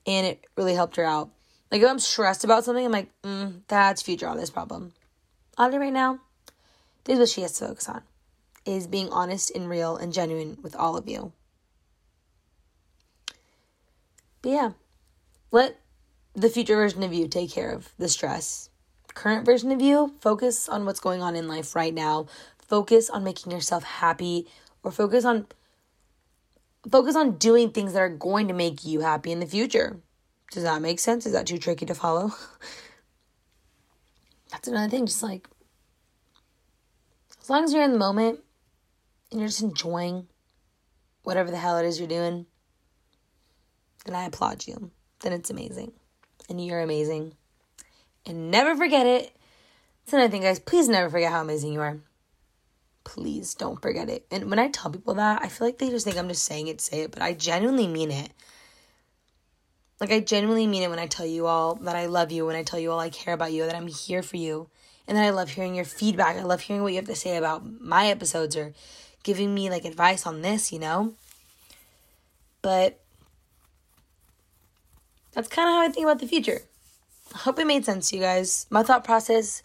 and 0.07 0.25
it 0.25 0.45
really 0.55 0.75
helped 0.75 0.95
her 0.95 1.03
out. 1.03 1.29
Like 1.69 1.81
if 1.81 1.89
I'm 1.89 1.99
stressed 1.99 2.45
about 2.45 2.63
something, 2.63 2.85
I'm 2.85 2.91
like, 2.93 3.11
mm, 3.21 3.61
that's 3.67 4.01
future 4.01 4.27
Ale's 4.27 4.49
problem. 4.49 4.93
Ale 5.59 5.77
right 5.77 5.91
now, 5.91 6.19
this 7.03 7.15
is 7.15 7.19
what 7.19 7.29
she 7.29 7.41
has 7.41 7.59
to 7.59 7.67
focus 7.67 7.89
on: 7.89 8.03
is 8.63 8.87
being 8.87 9.09
honest 9.09 9.51
and 9.53 9.67
real 9.67 9.97
and 9.97 10.13
genuine 10.13 10.57
with 10.61 10.73
all 10.77 10.95
of 10.95 11.09
you. 11.09 11.33
But 14.41 14.51
yeah, 14.51 14.71
let 15.51 15.81
the 16.33 16.49
future 16.49 16.75
version 16.75 17.03
of 17.03 17.13
you 17.13 17.27
take 17.27 17.51
care 17.51 17.71
of 17.71 17.89
the 17.97 18.07
stress. 18.07 18.68
Current 19.19 19.45
version 19.45 19.69
of 19.73 19.82
you, 19.82 20.13
focus 20.21 20.69
on 20.69 20.86
what's 20.86 21.01
going 21.01 21.21
on 21.21 21.36
in 21.36 21.45
life 21.45 21.75
right 21.75 21.93
now. 21.93 22.27
Focus 22.58 23.10
on 23.10 23.21
making 23.21 23.51
yourself 23.51 23.84
happy 23.84 24.47
or 24.82 24.91
focus 24.91 25.25
on 25.25 25.47
focus 26.89 27.17
on 27.17 27.34
doing 27.34 27.71
things 27.71 27.91
that 27.91 27.99
are 27.99 28.08
going 28.08 28.47
to 28.47 28.53
make 28.53 28.86
you 28.86 29.01
happy 29.01 29.34
in 29.34 29.41
the 29.41 29.45
future. 29.45 29.99
Does 30.53 30.63
that 30.63 30.82
make 30.82 30.99
sense? 30.99 31.25
Is 31.25 31.34
that 31.34 31.47
too 31.47 31.58
tricky 31.58 31.86
to 31.88 31.93
follow? 31.93 32.32
That's 34.51 34.69
another 34.69 34.89
thing, 34.89 35.05
just 35.05 35.21
like 35.21 35.49
as 37.41 37.49
long 37.49 37.65
as 37.65 37.73
you're 37.73 37.84
in 37.84 37.91
the 37.91 37.99
moment 37.99 38.39
and 39.32 39.41
you're 39.41 39.49
just 39.49 39.62
enjoying 39.62 40.27
whatever 41.23 41.51
the 41.51 41.58
hell 41.58 41.77
it 41.77 41.86
is 41.86 41.99
you're 41.99 42.08
doing, 42.08 42.45
then 44.05 44.15
I 44.15 44.27
applaud 44.27 44.65
you. 44.65 44.91
Then 45.19 45.34
it's 45.34 45.49
amazing 45.49 45.91
and 46.47 46.65
you're 46.65 46.79
amazing. 46.79 47.34
And 48.25 48.51
never 48.51 48.75
forget 48.75 49.05
it. 49.05 49.36
It's 50.03 50.13
another 50.13 50.29
thing, 50.29 50.41
guys. 50.41 50.60
Please 50.60 50.89
never 50.89 51.10
forget 51.10 51.32
how 51.32 51.41
amazing 51.41 51.73
you 51.73 51.82
are. 51.82 51.99
Please 53.03 53.53
don't 53.53 53.82
forget 53.82 54.10
it. 54.10 54.25
And 54.29 54.49
when 54.49 54.60
I 54.60 54.69
tell 54.69 54.91
people 54.91 55.15
that, 55.15 55.41
I 55.41 55.47
feel 55.47 55.67
like 55.67 55.77
they 55.77 55.89
just 55.89 56.05
think 56.05 56.17
I'm 56.17 56.29
just 56.29 56.43
saying 56.43 56.67
it 56.67 56.82
say 56.82 57.01
it, 57.01 57.12
but 57.12 57.21
I 57.21 57.34
genuinely 57.34 57.88
mean 57.88 58.12
it. 58.12 58.32
Like, 59.99 60.12
I 60.12 60.19
genuinely 60.19 60.67
mean 60.67 60.84
it 60.84 60.89
when 60.89 60.99
I 60.99 61.08
tell 61.08 61.25
you 61.25 61.45
all 61.45 61.75
that 61.75 61.95
I 61.95 62.05
love 62.05 62.32
you, 62.32 62.45
when 62.45 62.55
I 62.55 62.63
tell 62.63 62.79
you 62.79 62.91
all 62.91 62.99
I 62.99 63.10
care 63.10 63.34
about 63.34 63.51
you, 63.51 63.65
that 63.65 63.75
I'm 63.75 63.88
here 63.88 64.23
for 64.23 64.38
you, 64.38 64.69
and 65.08 65.17
that 65.17 65.25
I 65.25 65.32
love 65.32 65.49
hearing 65.49 65.75
your 65.75 65.86
feedback. 65.86 66.38
I 66.38 66.43
love 66.43 66.62
hearing 66.62 66.84
what 66.84 66.93
you 66.93 66.97
have 66.97 67.05
to 67.08 67.15
say 67.15 67.36
about 67.36 67.65
my 67.82 68.08
episodes 68.08 68.55
or 68.55 68.73
giving 69.23 69.53
me 69.53 69.69
like 69.69 69.86
advice 69.86 70.25
on 70.25 70.41
this, 70.41 70.71
you 70.71 70.79
know? 70.79 71.13
But 72.62 72.99
that's 75.34 75.47
kind 75.47 75.67
of 75.67 75.75
how 75.75 75.82
I 75.82 75.89
think 75.89 76.05
about 76.05 76.19
the 76.19 76.27
future. 76.27 76.62
I 77.33 77.37
hope 77.39 77.59
it 77.59 77.67
made 77.67 77.85
sense 77.85 78.09
to 78.09 78.15
you 78.15 78.21
guys. 78.21 78.65
My 78.69 78.83
thought 78.83 79.03
process 79.03 79.61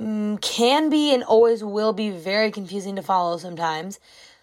mm, 0.00 0.40
can 0.40 0.90
be 0.90 1.12
and 1.12 1.22
always 1.22 1.62
will 1.62 1.92
be 1.92 2.10
very 2.10 2.50
confusing 2.50 2.96
to 2.96 3.02
follow 3.02 3.36
sometimes. 3.36 4.00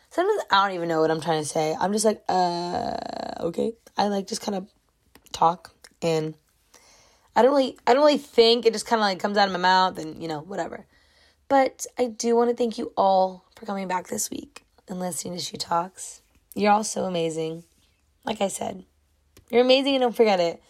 Sometimes 0.10 0.44
I 0.52 0.66
don't 0.66 0.76
even 0.76 0.88
know 0.88 1.02
what 1.02 1.12
I'm 1.12 1.22
trying 1.22 1.42
to 1.42 1.48
say. 1.48 1.76
I'm 1.80 1.92
just 1.92 2.06
like, 2.06 2.24
uh, 2.30 2.96
okay. 3.42 3.74
I 3.98 4.08
like 4.08 4.28
just 4.28 4.42
kind 4.42 4.56
of 4.56 4.68
talk 5.32 5.74
and 6.02 6.36
I 7.36 7.42
don't 7.42 7.52
really 7.52 7.78
I 7.86 7.94
don't 7.94 8.04
really 8.04 8.18
think. 8.18 8.66
It 8.66 8.74
just 8.74 8.86
kind 8.86 9.02
of 9.02 9.04
like 9.04 9.20
comes 9.20 9.38
out 9.38 9.48
of 9.48 9.52
my 9.52 9.60
mouth 9.60 9.98
and, 9.98 10.22
you 10.22 10.28
know, 10.28 10.40
whatever. 10.40 10.86
But 11.48 11.86
I 11.98 12.08
do 12.08 12.36
want 12.36 12.50
to 12.50 12.56
thank 12.56 12.78
you 12.78 12.92
all 12.96 13.46
for 13.56 13.66
coming 13.66 13.88
back 13.88 14.08
this 14.08 14.30
week 14.30 14.64
and 14.88 15.00
listening 15.00 15.36
to 15.36 15.44
She 15.44 15.58
Talks. 15.58 16.22
You're 16.56 16.72
all 16.72 16.84
so 16.84 17.04
amazing. 17.06 17.64
Like 18.24 18.42
I 18.42 18.48
said, 18.48 18.86
you're 19.50 19.62
amazing 19.62 19.96
and 19.96 20.02
don't 20.02 20.16
forget 20.16 20.40
it. 20.40 20.62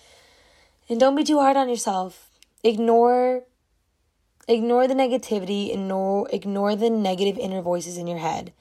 And 0.87 0.99
don't 0.99 1.15
be 1.15 1.23
too 1.23 1.39
hard 1.39 1.57
on 1.57 1.69
yourself. 1.69 2.29
Ignore 2.63 3.43
ignore 4.47 4.87
the 4.87 4.93
negativity, 4.93 5.73
ignore 5.73 6.27
ignore 6.31 6.75
the 6.75 6.89
negative 6.89 7.37
inner 7.37 7.61
voices 7.61 7.97
in 7.97 8.05
your 8.05 8.19
head. 8.19 8.53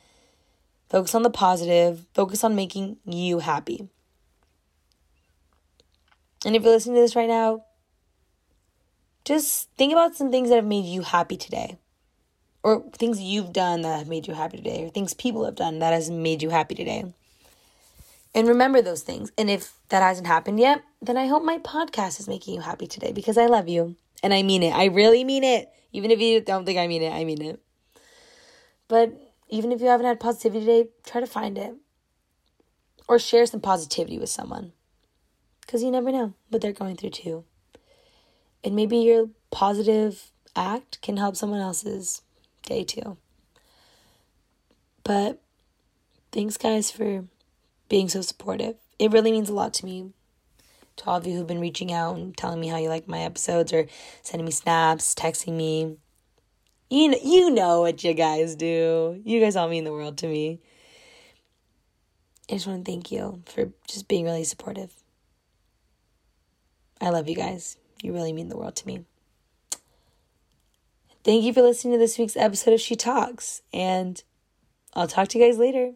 Focus 0.89 1.15
on 1.15 1.23
the 1.23 1.31
positive, 1.31 2.07
focus 2.15 2.43
on 2.45 2.55
making 2.55 2.97
you 3.05 3.41
happy. 3.41 3.89
And 6.47 6.57
if 6.57 6.63
you're 6.63 6.73
listening 6.73 6.97
to 6.97 7.01
this 7.01 7.17
right 7.17 7.29
now, 7.29 7.65
just 9.25 9.71
think 9.77 9.93
about 9.93 10.15
some 10.15 10.31
things 10.31 10.51
that 10.51 10.57
have 10.57 10.65
made 10.65 10.85
you 10.85 11.03
happy 11.03 11.37
today. 11.37 11.79
Or 12.63 12.83
things 12.93 13.21
you've 13.21 13.53
done 13.53 13.83
that 13.83 13.99
have 13.99 14.09
made 14.09 14.27
you 14.27 14.33
happy 14.33 14.57
today, 14.57 14.85
or 14.85 14.89
things 14.89 15.13
people 15.13 15.45
have 15.45 15.55
done 15.55 15.81
that 15.81 15.93
has 15.93 16.11
made 16.11 16.43
you 16.43 16.49
happy 16.49 16.75
today 16.75 17.13
and 18.35 18.49
remember 18.49 18.83
those 18.83 19.03
things. 19.03 19.31
And 19.39 19.49
if 19.49 19.75
that 19.89 20.03
hasn't 20.03 20.27
happened 20.27 20.59
yet, 20.59 20.83
then 21.01 21.17
I 21.17 21.27
hope 21.27 21.45
my 21.45 21.59
podcast 21.59 22.19
is 22.21 22.29
making 22.29 22.55
you 22.55 22.61
happy 22.61 22.87
today 22.87 23.13
because 23.13 23.39
I 23.39 23.47
love 23.47 23.69
you 23.69 23.97
and 24.23 24.35
I 24.35 24.43
mean 24.43 24.63
it. 24.63 24.75
I 24.75 24.87
really 24.87 25.25
mean 25.25 25.45
it. 25.45 25.71
Even 25.93 26.11
if 26.11 26.21
you 26.21 26.41
don't 26.41 26.65
think 26.65 26.79
I 26.79 26.89
mean 26.89 27.03
it, 27.03 27.13
I 27.13 27.25
mean 27.25 27.41
it. 27.41 27.61
But 28.89 29.13
even 29.49 29.71
if 29.71 29.81
you 29.81 29.87
haven't 29.87 30.07
had 30.07 30.19
positivity 30.19 30.61
today, 30.61 30.89
try 31.05 31.21
to 31.21 31.27
find 31.27 31.57
it 31.57 31.75
or 33.07 33.19
share 33.19 33.47
some 33.47 33.61
positivity 33.61 34.19
with 34.19 34.31
someone 34.31 34.73
because 35.61 35.83
you 35.83 35.91
never 35.91 36.11
know 36.11 36.35
what 36.49 36.63
they're 36.63 36.73
going 36.73 36.97
through 36.97 37.11
too. 37.11 37.45
And 38.65 38.75
maybe 38.75 38.99
your 38.99 39.29
positive 39.51 40.33
act 40.57 41.01
can 41.03 41.17
help 41.17 41.37
someone 41.37 41.61
else's 41.61 42.23
day 42.63 42.83
too. 42.83 43.19
But 45.05 45.43
thanks, 46.33 46.57
guys, 46.57 46.91
for 46.91 47.27
being 47.89 48.09
so 48.09 48.21
supportive. 48.23 48.77
It 48.99 49.13
really 49.13 49.33
means 49.33 49.49
a 49.49 49.55
lot 49.55 49.75
to 49.75 49.87
me. 49.87 50.13
To 50.97 51.07
all 51.07 51.17
of 51.17 51.27
you 51.27 51.37
who've 51.37 51.47
been 51.47 51.61
reaching 51.61 51.93
out 51.93 52.17
and 52.17 52.37
telling 52.37 52.61
me 52.61 52.69
how 52.69 52.79
you 52.79 52.89
like 52.89 53.09
my 53.09 53.21
episodes 53.21 53.73
or 53.73 53.87
sending 54.23 54.45
me 54.45 54.53
snaps, 54.53 55.15
texting 55.15 55.55
me. 55.55 55.97
You 56.89 57.09
know, 57.09 57.19
you 57.23 57.51
know 57.51 57.81
what 57.81 58.05
you 58.05 58.15
guys 58.15 58.55
do. 58.55 59.21
You 59.25 59.41
guys 59.41 59.57
all 59.57 59.69
mean 59.69 59.85
the 59.85 59.93
world 59.93 60.19
to 60.19 60.29
me. 60.29 60.61
I 62.49 62.55
just 62.55 62.67
want 62.67 62.85
to 62.85 62.91
thank 62.91 63.11
you 63.11 63.43
for 63.47 63.71
just 63.89 64.07
being 64.07 64.25
really 64.25 64.45
supportive. 64.45 64.93
I 67.01 67.11
love 67.11 67.29
you 67.29 67.35
guys. 67.35 67.77
You 68.03 68.13
really 68.13 68.33
mean 68.33 68.49
the 68.49 68.57
world 68.57 68.77
to 68.77 68.87
me. 68.87 69.05
Thank 71.25 71.43
you 71.43 71.55
for 71.55 71.63
listening 71.63 71.95
to 71.95 71.99
this 71.99 72.19
week's 72.19 72.37
episode 72.37 72.75
of 72.75 72.81
She 72.81 72.97
Talks, 72.97 73.63
and 73.73 74.23
I'll 74.93 75.09
talk 75.09 75.29
to 75.29 75.39
you 75.39 75.45
guys 75.47 75.59
later. 75.59 75.93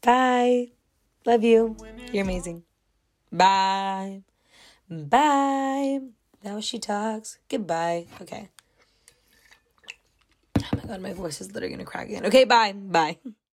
Bye. 0.00 0.79
Love 1.24 1.44
you. 1.44 1.76
You're 2.12 2.24
amazing. 2.24 2.64
Bye. 3.32 4.22
Bye. 4.88 6.00
Now 6.42 6.60
she 6.60 6.78
talks. 6.78 7.38
Goodbye. 7.48 8.06
Okay. 8.20 8.48
Oh 10.58 10.76
my 10.76 10.82
god, 10.84 11.00
my 11.00 11.12
voice 11.12 11.40
is 11.40 11.52
literally 11.52 11.74
gonna 11.74 11.84
crack 11.84 12.08
again. 12.08 12.26
Okay, 12.26 12.44
bye. 12.44 12.72
Bye. 12.72 13.18